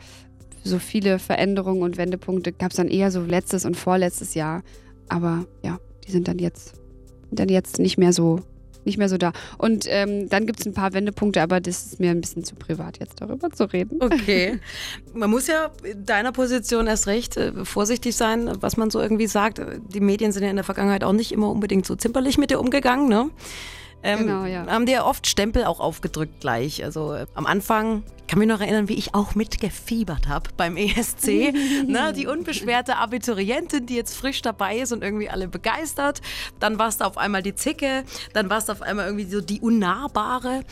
So 0.65 0.79
viele 0.79 1.19
Veränderungen 1.19 1.83
und 1.83 1.97
Wendepunkte 1.97 2.53
gab 2.53 2.71
es 2.71 2.77
dann 2.77 2.89
eher 2.89 3.11
so 3.11 3.21
letztes 3.21 3.65
und 3.65 3.77
vorletztes 3.77 4.35
Jahr. 4.35 4.63
Aber 5.09 5.45
ja, 5.63 5.79
die 6.07 6.11
sind 6.11 6.27
dann 6.27 6.39
jetzt, 6.39 6.75
dann 7.31 7.49
jetzt 7.49 7.79
nicht 7.79 7.99
mehr 7.99 8.13
so 8.13 8.41
nicht 8.87 8.99
mehr 8.99 9.09
so 9.09 9.19
da. 9.19 9.33
Und 9.59 9.87
ähm, 9.89 10.29
dann 10.29 10.47
gibt 10.47 10.61
es 10.61 10.67
ein 10.67 10.75
paar 10.75 10.93
Wendepunkte, 10.93 11.43
aber 11.43 11.61
das 11.61 11.87
ist 11.87 12.01
mir 12.01 12.11
ein 12.11 12.21
bisschen 12.21 12.45
zu 12.45 12.55
privat, 12.55 12.99
jetzt 12.99 13.21
darüber 13.21 13.51
zu 13.51 13.65
reden. 13.73 14.03
Okay. 14.03 14.61
Man 15.15 15.31
muss 15.31 15.47
ja 15.47 15.71
in 15.83 16.05
deiner 16.05 16.33
Position 16.33 16.87
erst 16.87 17.07
recht 17.07 17.37
äh, 17.37 17.65
vorsichtig 17.65 18.17
sein, 18.17 18.51
was 18.61 18.77
man 18.77 18.91
so 18.91 19.01
irgendwie 19.01 19.27
sagt. 19.27 19.61
Die 19.89 20.01
Medien 20.01 20.33
sind 20.33 20.43
ja 20.43 20.51
in 20.51 20.57
der 20.57 20.65
Vergangenheit 20.65 21.05
auch 21.05 21.13
nicht 21.13 21.33
immer 21.33 21.51
unbedingt 21.51 21.87
so 21.87 21.97
zimperlich 21.97 22.39
mit 22.39 22.51
dir 22.51 22.61
umgegangen, 22.61 23.09
ne? 23.09 23.31
Ähm, 24.05 24.19
Genau, 24.21 24.45
ja. 24.45 24.67
haben 24.67 24.87
dir 24.87 25.07
oft 25.07 25.27
Stempel 25.27 25.65
auch 25.65 25.81
aufgedrückt 25.81 26.41
gleich. 26.41 26.85
Also 26.85 27.15
äh, 27.15 27.27
am 27.35 27.47
Anfang, 27.47 28.05
ich 28.21 28.27
kann 28.27 28.39
mich 28.39 28.49
noch 28.49 28.61
erinnern, 28.61 28.89
wie 28.89 28.95
ich 28.95 29.15
auch 29.15 29.35
mitgefiebert 29.35 30.29
habe 30.29 30.51
beim 30.57 30.77
ESC. 30.77 31.27
ne, 31.87 32.13
die 32.15 32.27
unbeschwerte 32.27 32.97
Abiturientin, 32.97 33.87
die 33.87 33.97
jetzt 33.97 34.15
frisch 34.15 34.43
dabei 34.43 34.77
ist 34.77 34.93
und 34.93 35.03
irgendwie 35.03 35.31
alle 35.31 35.49
begeistert. 35.49 36.21
Dann 36.61 36.79
warst 36.79 37.01
du 37.01 37.07
auf 37.07 37.17
einmal 37.17 37.43
die 37.43 37.55
Zicke, 37.55 38.05
dann 38.35 38.51
warst 38.51 38.69
du 38.69 38.73
auf 38.73 38.83
einmal 38.83 39.07
irgendwie 39.07 39.25
so 39.25 39.41
die 39.41 39.61
Unnahbare. 39.61 40.65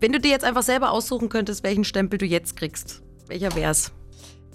Wenn 0.00 0.12
du 0.12 0.18
dir 0.18 0.32
jetzt 0.32 0.44
einfach 0.44 0.62
selber 0.62 0.90
aussuchen 0.90 1.28
könntest, 1.28 1.62
welchen 1.62 1.84
Stempel 1.84 2.18
du 2.18 2.26
jetzt 2.26 2.56
kriegst, 2.56 3.00
welcher 3.28 3.54
wär's? 3.54 3.92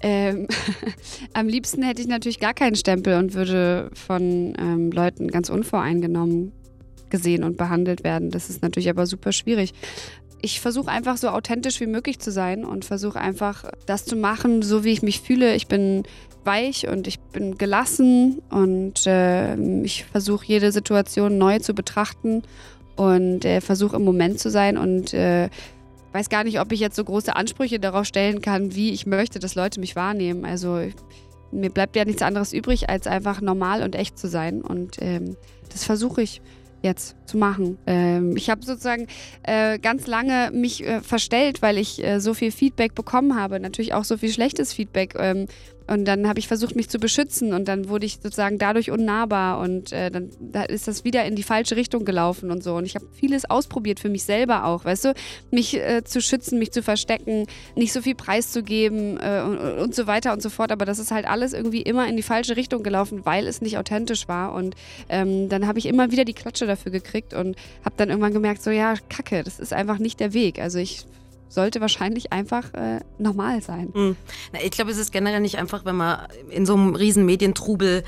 Ähm, 0.02 0.48
am 1.34 1.48
liebsten 1.48 1.82
hätte 1.82 2.02
ich 2.02 2.08
natürlich 2.08 2.40
gar 2.40 2.54
keinen 2.54 2.76
Stempel 2.76 3.18
und 3.18 3.34
würde 3.34 3.90
von 3.94 4.54
ähm, 4.60 4.92
Leuten 4.92 5.30
ganz 5.30 5.50
unvoreingenommen 5.50 6.52
gesehen 7.10 7.44
und 7.44 7.58
behandelt 7.58 8.04
werden. 8.04 8.32
Das 8.32 8.50
ist 8.50 8.62
natürlich 8.62 8.90
aber 8.90 9.06
super 9.06 9.32
schwierig. 9.32 9.74
Ich 10.42 10.62
versuche 10.62 10.90
einfach 10.90 11.18
so 11.18 11.30
authentisch 11.30 11.80
wie 11.80 11.88
möglich 11.88 12.20
zu 12.20 12.32
sein 12.32 12.64
und 12.64 12.86
versuche 12.86 13.20
einfach 13.20 13.66
das 13.86 14.06
zu 14.06 14.16
machen, 14.16 14.62
so 14.62 14.84
wie 14.84 14.92
ich 14.92 15.02
mich 15.02 15.22
fühle. 15.22 15.56
Ich 15.56 15.68
bin 15.68 16.04
weich 16.44 16.88
und 16.88 17.08
ich 17.08 17.20
bin 17.20 17.58
gelassen 17.58 18.42
und 18.50 19.04
ähm, 19.06 19.84
ich 19.84 20.06
versuche 20.06 20.46
jede 20.46 20.72
Situation 20.72 21.38
neu 21.38 21.60
zu 21.60 21.74
betrachten 21.74 22.44
und 22.96 23.46
äh, 23.46 23.62
versuche 23.62 23.96
im 23.96 24.04
Moment 24.04 24.40
zu 24.40 24.50
sein 24.50 24.78
und 24.78 25.14
äh, 25.14 25.50
weiß 26.14 26.30
gar 26.30 26.44
nicht, 26.44 26.60
ob 26.60 26.72
ich 26.72 26.80
jetzt 26.80 26.96
so 26.96 27.04
große 27.04 27.36
Ansprüche 27.36 27.80
darauf 27.80 28.06
stellen 28.06 28.42
kann, 28.42 28.76
wie 28.76 28.92
ich 28.92 29.06
möchte, 29.06 29.40
dass 29.40 29.56
Leute 29.56 29.80
mich 29.80 29.96
wahrnehmen. 29.96 30.46
Also 30.46 30.80
mir 31.52 31.70
bleibt 31.70 31.96
ja 31.96 32.06
nichts 32.06 32.22
anderes 32.22 32.54
übrig, 32.54 32.90
als 32.90 33.08
einfach 33.08 33.42
normal 33.42 33.84
und 33.84 33.96
echt 33.96 34.18
zu 34.18 34.28
sein. 34.28 34.62
Und 34.62 34.98
ähm, 35.00 35.38
das 35.72 35.84
versuche 35.84 36.22
ich 36.22 36.42
jetzt 36.88 37.16
zu 37.26 37.38
machen. 37.38 37.78
Ähm, 37.86 38.36
ich 38.36 38.50
habe 38.50 38.64
sozusagen 38.64 39.08
äh, 39.44 39.78
ganz 39.78 40.08
lange 40.08 40.52
mich 40.52 40.84
äh, 40.86 41.02
verstellt, 41.02 41.62
weil 41.62 41.78
ich 41.78 42.04
äh, 42.04 42.20
so 42.20 42.34
viel 42.34 42.52
Feedback 42.52 42.96
bekommen 42.96 43.40
habe. 43.40 43.60
Natürlich 43.60 43.94
auch 43.94 44.04
so 44.04 44.18
viel 44.18 44.32
schlechtes 44.32 44.74
Feedback. 44.74 45.14
Ähm, 45.20 45.48
und 45.88 46.06
dann 46.06 46.28
habe 46.28 46.40
ich 46.40 46.48
versucht, 46.48 46.76
mich 46.76 46.90
zu 46.90 47.00
beschützen 47.00 47.54
und 47.54 47.68
dann 47.68 47.88
wurde 47.90 48.06
ich 48.06 48.16
sozusagen 48.16 48.58
dadurch 48.58 48.92
unnahbar 48.92 49.60
und 49.60 49.92
äh, 49.92 50.12
dann 50.12 50.30
da 50.40 50.64
ist 50.64 50.88
das 50.88 51.04
wieder 51.04 51.26
in 51.26 51.36
die 51.36 51.44
falsche 51.44 51.76
Richtung 51.76 52.06
gelaufen 52.06 52.52
und 52.52 52.64
so. 52.64 52.76
Und 52.76 52.86
ich 52.86 52.96
habe 52.96 53.06
vieles 53.14 53.50
ausprobiert 53.50 54.00
für 54.00 54.10
mich 54.10 54.24
selber 54.24 54.66
auch, 54.66 54.86
weißt 54.86 55.06
du, 55.06 55.14
mich 55.52 55.76
äh, 55.76 56.04
zu 56.04 56.22
schützen, 56.22 56.60
mich 56.60 56.72
zu 56.72 56.84
verstecken, 56.84 57.48
nicht 57.76 57.94
so 57.94 58.02
viel 58.02 58.16
preiszugeben 58.16 59.18
äh, 59.18 59.42
und, 59.46 59.58
und 59.58 59.96
so 59.96 60.08
weiter 60.08 60.34
und 60.34 60.42
so 60.42 60.50
fort. 60.50 60.72
Aber 60.72 60.86
das 60.86 61.00
ist 61.00 61.12
halt 61.12 61.26
alles 61.26 61.54
irgendwie 61.54 61.82
immer 61.82 62.08
in 62.08 62.18
die 62.18 62.24
falsche 62.24 62.58
Richtung 62.58 62.84
gelaufen, 62.84 63.26
weil 63.26 63.48
es 63.48 63.62
nicht 63.62 63.78
authentisch 63.78 64.28
war. 64.28 64.54
Und 64.54 64.76
ähm, 65.10 65.50
dann 65.50 65.68
habe 65.68 65.80
ich 65.80 65.86
immer 65.86 66.12
wieder 66.12 66.26
die 66.26 66.34
Klatsche 66.34 66.68
dafür 66.68 66.92
gekriegt 66.92 67.34
und 67.34 67.56
habe 67.86 67.96
dann 67.98 68.10
irgendwann 68.10 68.34
gemerkt, 68.34 68.62
so 68.62 68.72
ja, 68.72 68.96
Kacke, 69.10 69.44
das 69.44 69.60
ist 69.60 69.74
einfach 69.74 70.00
nicht 70.00 70.20
der 70.20 70.34
Weg. 70.34 70.60
Also 70.60 70.80
ich 70.80 71.06
sollte 71.50 71.82
wahrscheinlich 71.82 72.32
einfach 72.34 72.74
äh, 72.74 73.00
normal 73.20 73.62
sein. 73.62 73.90
Mhm. 73.94 74.16
Na, 74.54 74.60
ich 74.64 74.72
glaube, 74.72 74.92
es 74.92 74.98
ist 74.98 75.12
generell 75.12 75.40
nicht 75.42 75.58
einfach, 75.58 75.86
wenn 75.86 75.96
man 75.96 76.28
in 76.50 76.66
so 76.66 76.74
einem 76.74 76.96
riesen 76.96 77.26
Medientrubel 77.26 78.04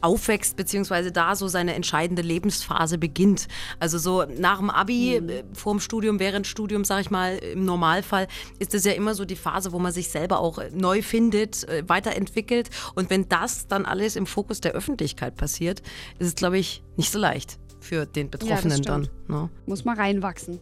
aufwächst, 0.00 0.56
beziehungsweise 0.56 1.12
da 1.12 1.34
so 1.34 1.48
seine 1.48 1.72
entscheidende 1.74 2.20
Lebensphase 2.20 2.98
beginnt. 2.98 3.48
Also 3.80 3.96
so 3.96 4.24
nach 4.36 4.58
dem 4.58 4.68
Abi, 4.68 5.18
Mhm. 5.18 5.28
äh, 5.30 5.44
vorm 5.54 5.80
Studium, 5.80 6.18
während 6.20 6.46
Studium, 6.46 6.84
sag 6.84 7.00
ich 7.00 7.10
mal, 7.10 7.36
im 7.38 7.64
Normalfall, 7.64 8.28
ist 8.58 8.74
das 8.74 8.84
ja 8.84 8.92
immer 8.92 9.14
so 9.14 9.24
die 9.24 9.34
Phase, 9.36 9.72
wo 9.72 9.78
man 9.78 9.92
sich 9.92 10.08
selber 10.10 10.40
auch 10.40 10.58
äh, 10.58 10.68
neu 10.74 11.00
findet, 11.00 11.66
äh, 11.70 11.84
weiterentwickelt. 11.88 12.68
Und 12.94 13.08
wenn 13.08 13.30
das 13.30 13.66
dann 13.66 13.86
alles 13.86 14.14
im 14.16 14.26
Fokus 14.26 14.60
der 14.60 14.72
Öffentlichkeit 14.72 15.36
passiert, 15.36 15.80
ist 16.18 16.26
es, 16.28 16.34
glaube 16.34 16.58
ich, 16.58 16.82
nicht 16.98 17.10
so 17.10 17.18
leicht 17.18 17.58
für 17.80 18.04
den 18.04 18.28
Betroffenen 18.28 18.82
dann. 18.82 19.04
stimmt. 19.04 19.28
Ne? 19.30 19.48
Muss 19.64 19.86
mal 19.86 19.96
reinwachsen. 19.96 20.60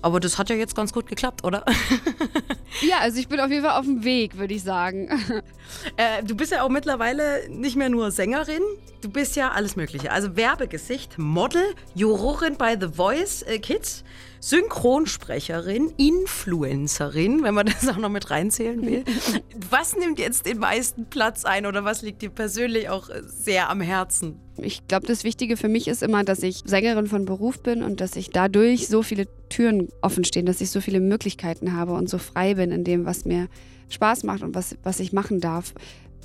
Aber 0.00 0.20
das 0.20 0.38
hat 0.38 0.48
ja 0.50 0.56
jetzt 0.56 0.74
ganz 0.76 0.92
gut 0.92 1.06
geklappt, 1.06 1.44
oder? 1.44 1.64
Ja, 2.82 2.98
also 3.00 3.18
ich 3.18 3.28
bin 3.28 3.40
auf 3.40 3.50
jeden 3.50 3.64
Fall 3.64 3.78
auf 3.78 3.84
dem 3.86 4.04
Weg, 4.04 4.38
würde 4.38 4.54
ich 4.54 4.62
sagen. 4.62 5.08
Äh, 5.96 6.22
du 6.24 6.34
bist 6.34 6.50
ja 6.50 6.62
auch 6.62 6.70
mittlerweile 6.70 7.46
nicht 7.50 7.76
mehr 7.76 7.90
nur 7.90 8.10
Sängerin, 8.10 8.62
du 9.02 9.10
bist 9.10 9.36
ja 9.36 9.50
alles 9.50 9.76
Mögliche. 9.76 10.10
Also 10.10 10.34
Werbegesicht, 10.34 11.18
Model, 11.18 11.62
Jurorin 11.94 12.56
bei 12.56 12.78
The 12.80 12.88
Voice 12.88 13.42
äh, 13.42 13.58
Kids, 13.58 14.02
Synchronsprecherin, 14.40 15.92
Influencerin, 15.96 17.42
wenn 17.42 17.54
man 17.54 17.66
das 17.66 17.88
auch 17.88 17.96
noch 17.96 18.08
mit 18.08 18.30
reinzählen 18.30 18.84
will. 18.84 19.04
was 19.70 19.96
nimmt 19.96 20.18
jetzt 20.18 20.46
den 20.46 20.58
meisten 20.58 21.06
Platz 21.06 21.44
ein 21.44 21.66
oder 21.66 21.84
was 21.84 22.02
liegt 22.02 22.22
dir 22.22 22.30
persönlich 22.30 22.88
auch 22.88 23.10
sehr 23.26 23.70
am 23.70 23.80
Herzen? 23.80 24.40
Ich 24.56 24.86
glaube, 24.88 25.06
das 25.06 25.24
Wichtige 25.24 25.56
für 25.56 25.68
mich 25.68 25.88
ist 25.88 26.02
immer, 26.02 26.24
dass 26.24 26.42
ich 26.42 26.62
Sängerin 26.64 27.06
von 27.06 27.24
Beruf 27.24 27.62
bin 27.62 27.82
und 27.82 28.00
dass 28.00 28.16
ich 28.16 28.30
dadurch 28.30 28.88
so 28.88 29.02
viele 29.02 29.26
Türen 29.48 29.88
offen 30.02 30.24
stehen, 30.24 30.46
dass 30.46 30.60
ich 30.60 30.70
so 30.70 30.80
viele 30.80 31.00
Möglichkeiten 31.00 31.74
habe 31.74 31.92
und 31.92 32.08
so 32.08 32.18
frei 32.18 32.54
bin 32.54 32.72
in 32.72 32.84
dem, 32.84 33.04
was 33.04 33.24
mir 33.24 33.48
Spaß 33.88 34.24
macht 34.24 34.42
und 34.42 34.54
was, 34.54 34.76
was 34.82 35.00
ich 35.00 35.12
machen 35.12 35.40
darf. 35.40 35.74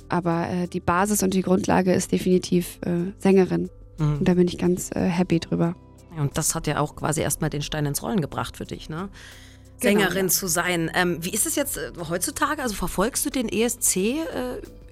Aber 0.08 0.48
äh, 0.48 0.68
die 0.68 0.80
Basis 0.80 1.22
und 1.22 1.34
die 1.34 1.42
Grundlage 1.42 1.92
ist 1.92 2.12
definitiv 2.12 2.78
äh, 2.84 3.12
Sängerin. 3.18 3.70
Mhm. 3.98 4.18
Und 4.18 4.28
da 4.28 4.34
bin 4.34 4.48
ich 4.48 4.58
ganz 4.58 4.90
äh, 4.94 5.00
happy 5.00 5.40
drüber. 5.40 5.76
Und 6.18 6.38
das 6.38 6.54
hat 6.54 6.66
ja 6.66 6.80
auch 6.80 6.96
quasi 6.96 7.20
erstmal 7.20 7.50
den 7.50 7.62
Stein 7.62 7.86
ins 7.86 8.02
Rollen 8.02 8.20
gebracht 8.20 8.56
für 8.56 8.64
dich, 8.64 8.88
ne? 8.88 9.08
Genau, 9.80 10.00
Sängerin 10.00 10.26
ja. 10.26 10.32
zu 10.32 10.46
sein. 10.46 10.90
Ähm, 10.94 11.18
wie 11.20 11.30
ist 11.30 11.46
es 11.46 11.56
jetzt 11.56 11.76
äh, 11.76 11.92
heutzutage? 12.08 12.62
Also 12.62 12.74
verfolgst 12.74 13.26
du 13.26 13.30
den 13.30 13.48
ESC 13.48 13.96
äh, 13.96 14.22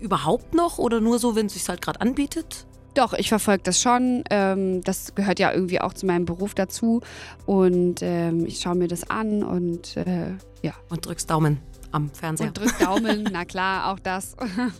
überhaupt 0.00 0.55
noch 0.55 0.79
oder 0.79 1.00
nur 1.00 1.19
so, 1.19 1.37
wenn 1.37 1.47
es 1.47 1.55
sich 1.55 1.69
halt 1.69 1.81
gerade 1.81 2.00
anbietet? 2.00 2.67
Doch, 2.95 3.14
ich 3.14 3.29
verfolge 3.29 3.62
das 3.62 3.81
schon. 3.81 4.23
Ähm, 4.29 4.83
das 4.83 5.14
gehört 5.14 5.38
ja 5.38 5.52
irgendwie 5.52 5.81
auch 5.81 5.95
zu 5.95 6.05
meinem 6.05 6.26
Beruf 6.26 6.55
dazu. 6.55 7.00
Und 7.47 8.02
ähm, 8.02 8.45
ich 8.45 8.61
schaue 8.61 8.75
mir 8.75 8.88
das 8.88 9.09
an 9.09 9.43
und 9.43 9.97
äh, 9.97 10.33
ja. 10.62 10.75
Und 10.91 11.07
drückst 11.07 11.31
Daumen 11.31 11.61
am 11.93 12.11
Fernseher. 12.11 12.49
Und 12.49 12.59
drück 12.59 12.79
Daumen, 12.79 13.29
na 13.33 13.45
klar, 13.45 13.93
auch 13.93 13.99
das. 13.99 14.37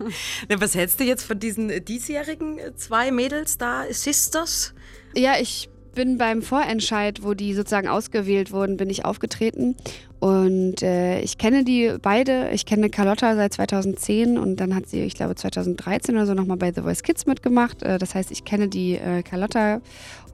Was 0.49 0.75
hältst 0.75 1.00
du 1.00 1.04
jetzt 1.04 1.25
von 1.25 1.38
diesen 1.38 1.70
äh, 1.70 1.80
diesjährigen 1.80 2.58
äh, 2.58 2.75
zwei 2.75 3.11
Mädels 3.11 3.56
da, 3.58 3.84
Sisters? 3.90 4.75
Ja, 5.14 5.34
ich 5.40 5.70
bin 5.92 6.18
beim 6.18 6.42
Vorentscheid, 6.42 7.22
wo 7.22 7.34
die 7.34 7.54
sozusagen 7.54 7.88
ausgewählt 7.88 8.52
wurden, 8.52 8.76
bin 8.76 8.90
ich 8.90 9.04
aufgetreten. 9.04 9.76
Und 10.20 10.82
äh, 10.82 11.20
ich 11.20 11.37
kenne 11.37 11.64
die 11.64 11.94
beide. 12.00 12.50
Ich 12.52 12.64
kenne 12.64 12.90
Carlotta 12.90 13.34
seit 13.34 13.54
2010 13.54 14.38
und 14.38 14.56
dann 14.56 14.75
hat 14.75 14.87
sie, 14.87 15.02
ich 15.02 15.14
glaube, 15.14 15.34
2013 15.34 16.14
oder 16.14 16.26
so 16.26 16.34
nochmal 16.34 16.58
bei 16.58 16.72
The 16.72 16.82
Voice 16.82 17.02
Kids 17.02 17.26
mitgemacht. 17.26 17.82
Äh, 17.82 17.99
das 17.99 18.14
heißt, 18.14 18.30
ich 18.30 18.44
kenne 18.44 18.68
die 18.68 18.94
äh, 18.94 19.22
Carlotta 19.22 19.80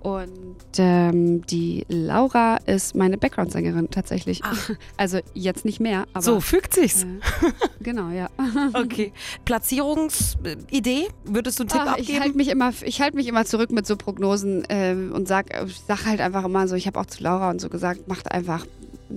und 0.03 0.57
ähm, 0.79 1.45
die 1.47 1.85
Laura 1.89 2.59
ist 2.67 2.95
meine 2.95 3.19
Background-Sängerin 3.19 3.91
tatsächlich. 3.91 4.41
Ach. 4.45 4.71
Also 4.97 5.21
jetzt 5.35 5.65
nicht 5.65 5.81
mehr, 5.81 6.07
aber. 6.13 6.23
so, 6.23 6.41
fügt 6.41 6.75
sich's. 6.75 7.05
Äh, 7.05 7.07
genau, 7.81 8.11
ja. 8.11 8.29
Okay. 8.75 9.13
Platzierungsidee? 9.45 11.09
Würdest 11.25 11.59
du 11.59 11.63
einen 11.63 11.69
Tipp 11.71 11.81
Ach, 11.85 11.97
ich 11.97 12.03
abgeben? 12.03 12.21
halte 12.21 12.37
mich 12.37 12.49
immer, 12.49 12.73
ich 12.83 13.01
halte 13.01 13.17
mich 13.17 13.29
immer 13.29 13.45
zurück 13.45 13.71
mit 13.71 13.87
so 13.87 13.97
Prognosen 13.97 14.65
ähm, 14.69 15.13
und 15.15 15.29
sag, 15.29 15.47
ich 15.67 15.81
sag 15.87 16.05
halt 16.07 16.21
einfach 16.21 16.45
immer 16.45 16.69
so. 16.69 16.75
Ich 16.75 16.87
habe 16.87 16.99
auch 17.01 17.07
zu 17.07 17.23
Laura 17.23 17.51
und 17.51 17.61
so 17.61 17.69
gesagt, 17.69 18.09
macht 18.09 18.31
einfach, 18.33 18.67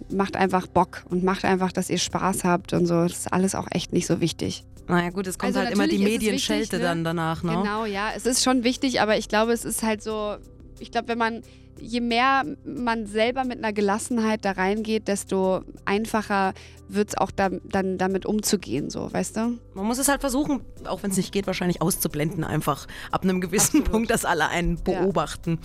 macht 0.09 0.35
einfach 0.35 0.67
Bock 0.67 1.03
und 1.09 1.23
macht 1.23 1.45
einfach, 1.45 1.71
dass 1.71 1.89
ihr 1.89 1.97
Spaß 1.99 2.43
habt 2.43 2.73
und 2.73 2.85
so. 2.85 3.03
Das 3.03 3.11
ist 3.19 3.33
alles 3.33 3.55
auch 3.55 3.67
echt 3.71 3.93
nicht 3.93 4.07
so 4.07 4.21
wichtig. 4.21 4.63
naja, 4.87 5.09
gut, 5.09 5.27
es 5.27 5.37
kommt 5.37 5.55
Also 5.55 5.59
halt 5.65 5.73
immer 5.73 5.87
die 5.87 5.99
Medienschelte 5.99 6.77
ne? 6.77 6.83
dann 6.83 7.03
danach, 7.03 7.43
ne? 7.43 7.53
Genau, 7.53 7.85
ja, 7.85 8.09
es 8.15 8.25
ist 8.25 8.43
schon 8.43 8.63
wichtig, 8.63 9.01
aber 9.01 9.17
ich 9.17 9.27
glaube, 9.27 9.51
es 9.51 9.65
ist 9.65 9.83
halt 9.83 10.01
so. 10.03 10.35
Ich 10.81 10.91
glaube, 10.91 11.07
wenn 11.07 11.17
man 11.17 11.41
je 11.79 11.99
mehr 11.99 12.43
man 12.63 13.07
selber 13.07 13.43
mit 13.43 13.57
einer 13.57 13.73
Gelassenheit 13.73 14.45
da 14.45 14.51
reingeht, 14.51 15.07
desto 15.07 15.61
einfacher 15.85 16.53
wird 16.87 17.09
es 17.09 17.17
auch 17.17 17.31
da, 17.31 17.49
dann 17.49 17.97
damit 17.97 18.25
umzugehen, 18.25 18.89
so, 18.89 19.11
weißt 19.11 19.37
du? 19.37 19.57
Man 19.73 19.85
muss 19.85 19.97
es 19.97 20.07
halt 20.07 20.21
versuchen, 20.21 20.61
auch 20.85 21.01
wenn 21.01 21.11
es 21.11 21.17
nicht 21.17 21.31
geht, 21.31 21.47
wahrscheinlich 21.47 21.81
auszublenden, 21.81 22.43
einfach 22.43 22.87
ab 23.11 23.23
einem 23.23 23.41
gewissen 23.41 23.77
Absolut. 23.77 23.91
Punkt, 23.91 24.11
dass 24.11 24.25
alle 24.25 24.49
einen 24.49 24.77
Ja. 24.87 24.99
beobachten. 25.01 25.59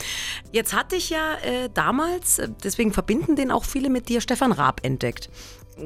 Jetzt 0.53 0.73
hatte 0.73 0.97
ich 0.97 1.11
ja 1.11 1.35
äh, 1.45 1.69
damals, 1.75 2.39
äh, 2.39 2.49
deswegen 2.63 2.93
verbinden 2.93 3.37
den 3.37 3.51
auch 3.51 3.65
viele 3.65 3.91
mit 3.91 4.09
dir, 4.09 4.21
Stefan 4.21 4.53
Raab 4.53 4.81
entdeckt. 4.85 5.29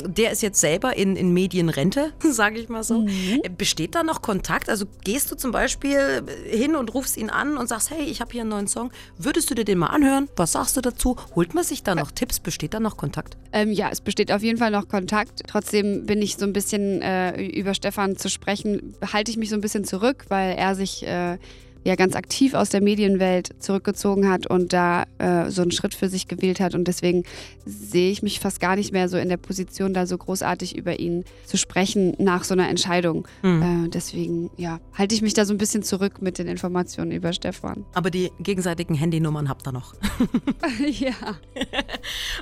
Der 0.05 0.31
ist 0.31 0.43
jetzt 0.43 0.61
selber 0.61 0.97
in, 0.97 1.17
in 1.17 1.33
Medienrente, 1.33 2.13
sage 2.21 2.61
ich 2.61 2.69
mal 2.69 2.85
so. 2.85 3.01
Mhm. 3.01 3.43
Besteht 3.59 3.95
da 3.95 4.03
noch 4.03 4.23
Kontakt? 4.23 4.69
Also 4.69 4.87
gehst 5.05 5.31
du 5.31 5.37
zum 5.37 5.51
Beispiel 5.51 6.23
hin 6.49 6.77
und 6.77 6.95
rufst 6.95 7.17
ihn 7.17 7.29
an 7.31 7.57
und 7.57 7.69
sagst, 7.69 7.91
hey, 7.91 8.05
ich 8.05 8.21
habe 8.21 8.31
hier 8.33 8.43
einen 8.43 8.51
neuen 8.51 8.69
Song, 8.69 8.93
würdest 9.19 9.51
du 9.51 9.55
dir 9.55 9.65
den 9.65 9.79
mal 9.79 9.89
anhören? 9.89 10.29
Was 10.37 10.53
sagst 10.53 10.77
du 10.77 10.81
dazu? 10.81 11.17
Holt 11.35 11.55
man 11.55 11.65
sich 11.65 11.83
da 11.83 11.95
noch 11.95 12.13
Tipps? 12.13 12.39
Besteht 12.39 12.75
da 12.75 12.81
noch 12.81 12.97
Kontakt? 12.97 13.37
Ähm, 13.53 13.73
ja, 13.73 13.89
es 13.91 14.01
besteht 14.01 14.31
auf 14.31 14.43
jeden 14.43 14.59
Fall 14.59 14.71
noch 14.71 14.89
Kontakt. 14.89 15.43
Trotzdem 15.49 16.07
bin 16.07 16.23
ich 16.23 16.37
so 16.37 16.45
ein 16.47 16.53
bisschen 16.53 17.03
äh, 17.03 17.43
über 17.43 17.75
Stefan 17.75 18.17
zu 18.17 18.31
sprechen, 18.31 18.95
halte 19.13 19.31
ich 19.31 19.37
mich 19.37 19.51
so 19.51 19.57
ein 19.57 19.61
bisschen 19.61 19.85
zurück, 19.85 20.27
weil 20.29 20.57
er 20.57 20.75
sich 20.75 21.07
äh, 21.07 21.39
ja 21.85 21.95
ganz 21.95 22.15
aktiv 22.15 22.55
aus 22.55 22.71
der 22.71 22.83
Medienwelt 22.83 23.51
zurückgezogen 23.59 24.29
hat 24.29 24.47
und 24.47 24.73
da 24.73 25.05
äh, 25.19 25.51
so 25.51 25.63
einen 25.63 25.71
Schritt 25.71 25.95
für 25.95 26.09
sich 26.09 26.29
gewählt 26.29 26.61
hat. 26.61 26.75
Und 26.75 26.89
deswegen 26.89 27.25
sehe 27.65 28.11
ich 28.11 28.23
mich 28.23 28.41
fast 28.41 28.61
gar 28.61 28.77
nicht 28.77 28.93
mehr 28.93 29.09
so 29.09 29.17
in 29.17 29.29
der 29.29 29.37
Position, 29.37 29.95
da 29.95 30.07
so 30.07 30.19
großartig 30.19 30.77
über 30.77 30.99
ihn 30.99 31.25
zu 31.47 31.57
sprechen 31.57 32.15
nach 32.19 32.45
so 32.45 32.55
einer 32.55 32.69
Entscheidung. 32.69 33.27
Mhm. 33.43 33.87
Äh, 33.87 33.89
deswegen 33.89 34.51
ja, 34.57 34.81
halte 34.95 35.15
ich 35.15 35.23
mich 35.23 35.35
da 35.35 35.45
so 35.45 35.55
ein 35.55 35.59
bisschen 35.59 35.83
zurück 35.83 36.21
mit 36.21 36.39
den 36.39 36.49
Informationen 36.49 37.13
über 37.13 37.33
Stefan. 37.33 37.85
Aber 37.95 38.11
die 38.11 38.31
gegenseitigen 38.41 38.95
Handynummern 38.95 39.49
habt 39.49 39.67
ihr 39.67 39.73
noch. 39.73 39.95
ja. 40.87 41.15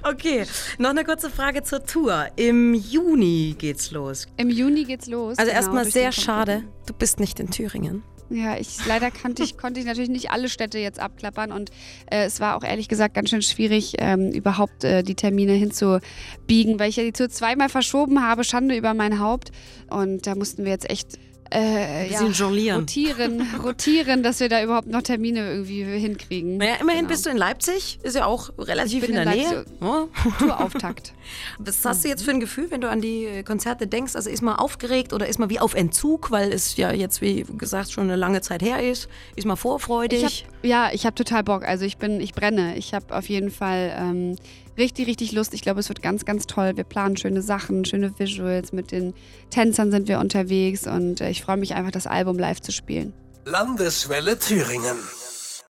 okay, 0.03 0.45
noch 0.79 0.91
eine 0.91 1.05
kurze 1.05 1.31
Frage 1.31 1.63
zur 1.63 1.85
Tour. 1.85 2.27
Im 2.37 2.75
Juni 2.75 3.55
geht's 3.57 3.91
los. 3.91 4.27
Im 4.37 4.51
Juni 4.51 4.85
geht's 4.85 5.07
los. 5.07 5.39
Also 5.39 5.51
genau, 5.51 5.57
erstmal 5.57 5.85
sehr 5.85 6.13
schade, 6.13 6.65
du 6.87 6.95
bist 6.95 7.21
nicht 7.21 7.41
in 7.41 7.51
Thüringen. 7.51 8.03
Ja, 8.31 8.59
ich 8.59 8.85
leider 8.87 9.11
kannte 9.11 9.43
ich, 9.43 9.57
konnte 9.59 9.81
ich 9.81 9.87
natürlich 9.87 10.11
nicht 10.11 10.31
alle 10.31 10.49
Städte 10.49 10.79
jetzt 10.79 11.01
abklappern 11.01 11.53
und 11.53 11.71
äh, 12.11 12.25
es 12.25 12.41
war 12.41 12.57
auch 12.57 12.65
ehrlich 12.65 12.89
gesagt 12.89 13.15
ganz 13.15 13.31
schön 13.31 13.43
schwierig, 13.43 13.95
ähm, 13.99 14.31
überhaupt 14.31 14.85
äh, 14.85 15.03
die 15.03 15.15
Termine 15.15 15.53
hinzubiegen, 15.53 16.79
weil 16.79 16.91
ich 16.91 16.97
ja 16.97 17.05
die 17.05 17.13
Tour 17.13 17.31
zweimal 17.31 17.69
verschoben 17.69 18.23
habe, 18.23 18.45
Schande 18.45 18.77
über 18.77 18.95
mein 18.95 19.19
Haupt. 19.19 19.51
Und 19.89 20.27
da 20.27 20.35
mussten 20.35 20.65
wir 20.65 20.73
jetzt 20.73 20.91
echt 20.91 21.19
äh, 21.53 22.11
ja, 22.11 22.25
jonglieren. 22.25 22.81
rotieren, 22.81 23.47
rotieren, 23.63 24.23
dass 24.23 24.41
wir 24.41 24.49
da 24.49 24.63
überhaupt 24.63 24.89
noch 24.89 25.03
Termine 25.03 25.51
irgendwie 25.51 25.85
hinkriegen. 25.85 26.59
Naja, 26.59 26.75
immerhin 26.81 27.01
genau. 27.01 27.11
bist 27.11 27.27
du 27.27 27.31
in 27.31 27.37
Leipzig, 27.37 27.99
ist 28.03 28.17
ja 28.17 28.27
auch 28.27 28.51
relativ 28.59 29.09
in 29.09 29.15
der 29.15 29.23
in 29.25 29.31
Nähe. 29.31 29.65
Oh. 29.81 30.09
Tourauftakt. 30.39 31.15
Was 31.59 31.85
hast 31.85 32.05
du 32.05 32.09
jetzt 32.09 32.23
für 32.25 32.31
ein 32.31 32.41
Gefühl, 32.41 32.71
wenn 32.71 32.81
du 32.81 32.91
an 32.91 33.01
die 33.01 33.43
Konzerte 33.45 33.87
denkst? 33.87 34.17
Also 34.17 34.31
ist 34.31 34.43
man 34.43 34.57
aufgeregt 34.57 35.13
oder 35.13 35.27
ist 35.27 35.39
man 35.39 35.51
wie 35.51 35.59
auf 35.61 35.75
Entzug, 35.75 36.31
weil 36.31 36.53
es 36.53 36.77
ja 36.77 36.93
jetzt, 36.93 37.21
wie 37.21 37.45
gesagt, 37.57 37.93
schon 37.93 38.05
eine 38.05 38.17
lange 38.17 38.41
Zeit 38.41 38.63
her 38.63 38.83
ist? 38.83 39.09
Ist 39.37 39.47
man 39.47 39.57
vorfreudig? 39.57 40.23
Ich 40.23 40.47
hab, 40.47 40.65
ja, 40.65 40.91
ich 40.93 41.07
habe 41.07 41.15
total 41.15 41.45
Bock. 41.45 41.65
Also 41.65 41.85
ich 41.85 41.99
bin, 41.99 42.21
ich 42.21 42.33
brenne. 42.33 42.77
Ich 42.77 42.95
habe 42.95 43.17
auf 43.17 43.29
jeden 43.29 43.51
Fall 43.51 43.95
ähm, 43.97 44.37
richtig, 44.79 45.07
richtig 45.07 45.33
Lust. 45.33 45.55
Ich 45.55 45.63
glaube, 45.63 45.81
es 45.81 45.89
wird 45.89 46.03
ganz, 46.03 46.25
ganz 46.25 46.47
toll. 46.47 46.77
Wir 46.77 46.85
planen 46.85 47.17
schöne 47.17 47.43
Sachen, 47.43 47.85
schöne 47.85 48.19
Visuals. 48.19 48.73
Mit 48.73 48.93
den 48.93 49.15
Tänzern 49.51 49.91
sind 49.91 50.09
wir 50.09 50.19
unterwegs 50.19 50.87
und 50.87 51.21
äh, 51.21 51.31
ich 51.31 51.43
freue 51.43 51.57
mich 51.57 51.75
einfach, 51.75 51.91
das 51.91 52.07
Album 52.07 52.39
live 52.39 52.61
zu 52.61 52.73
spielen. 52.73 53.13
Landeswelle 53.45 54.39
Thüringen. 54.39 54.97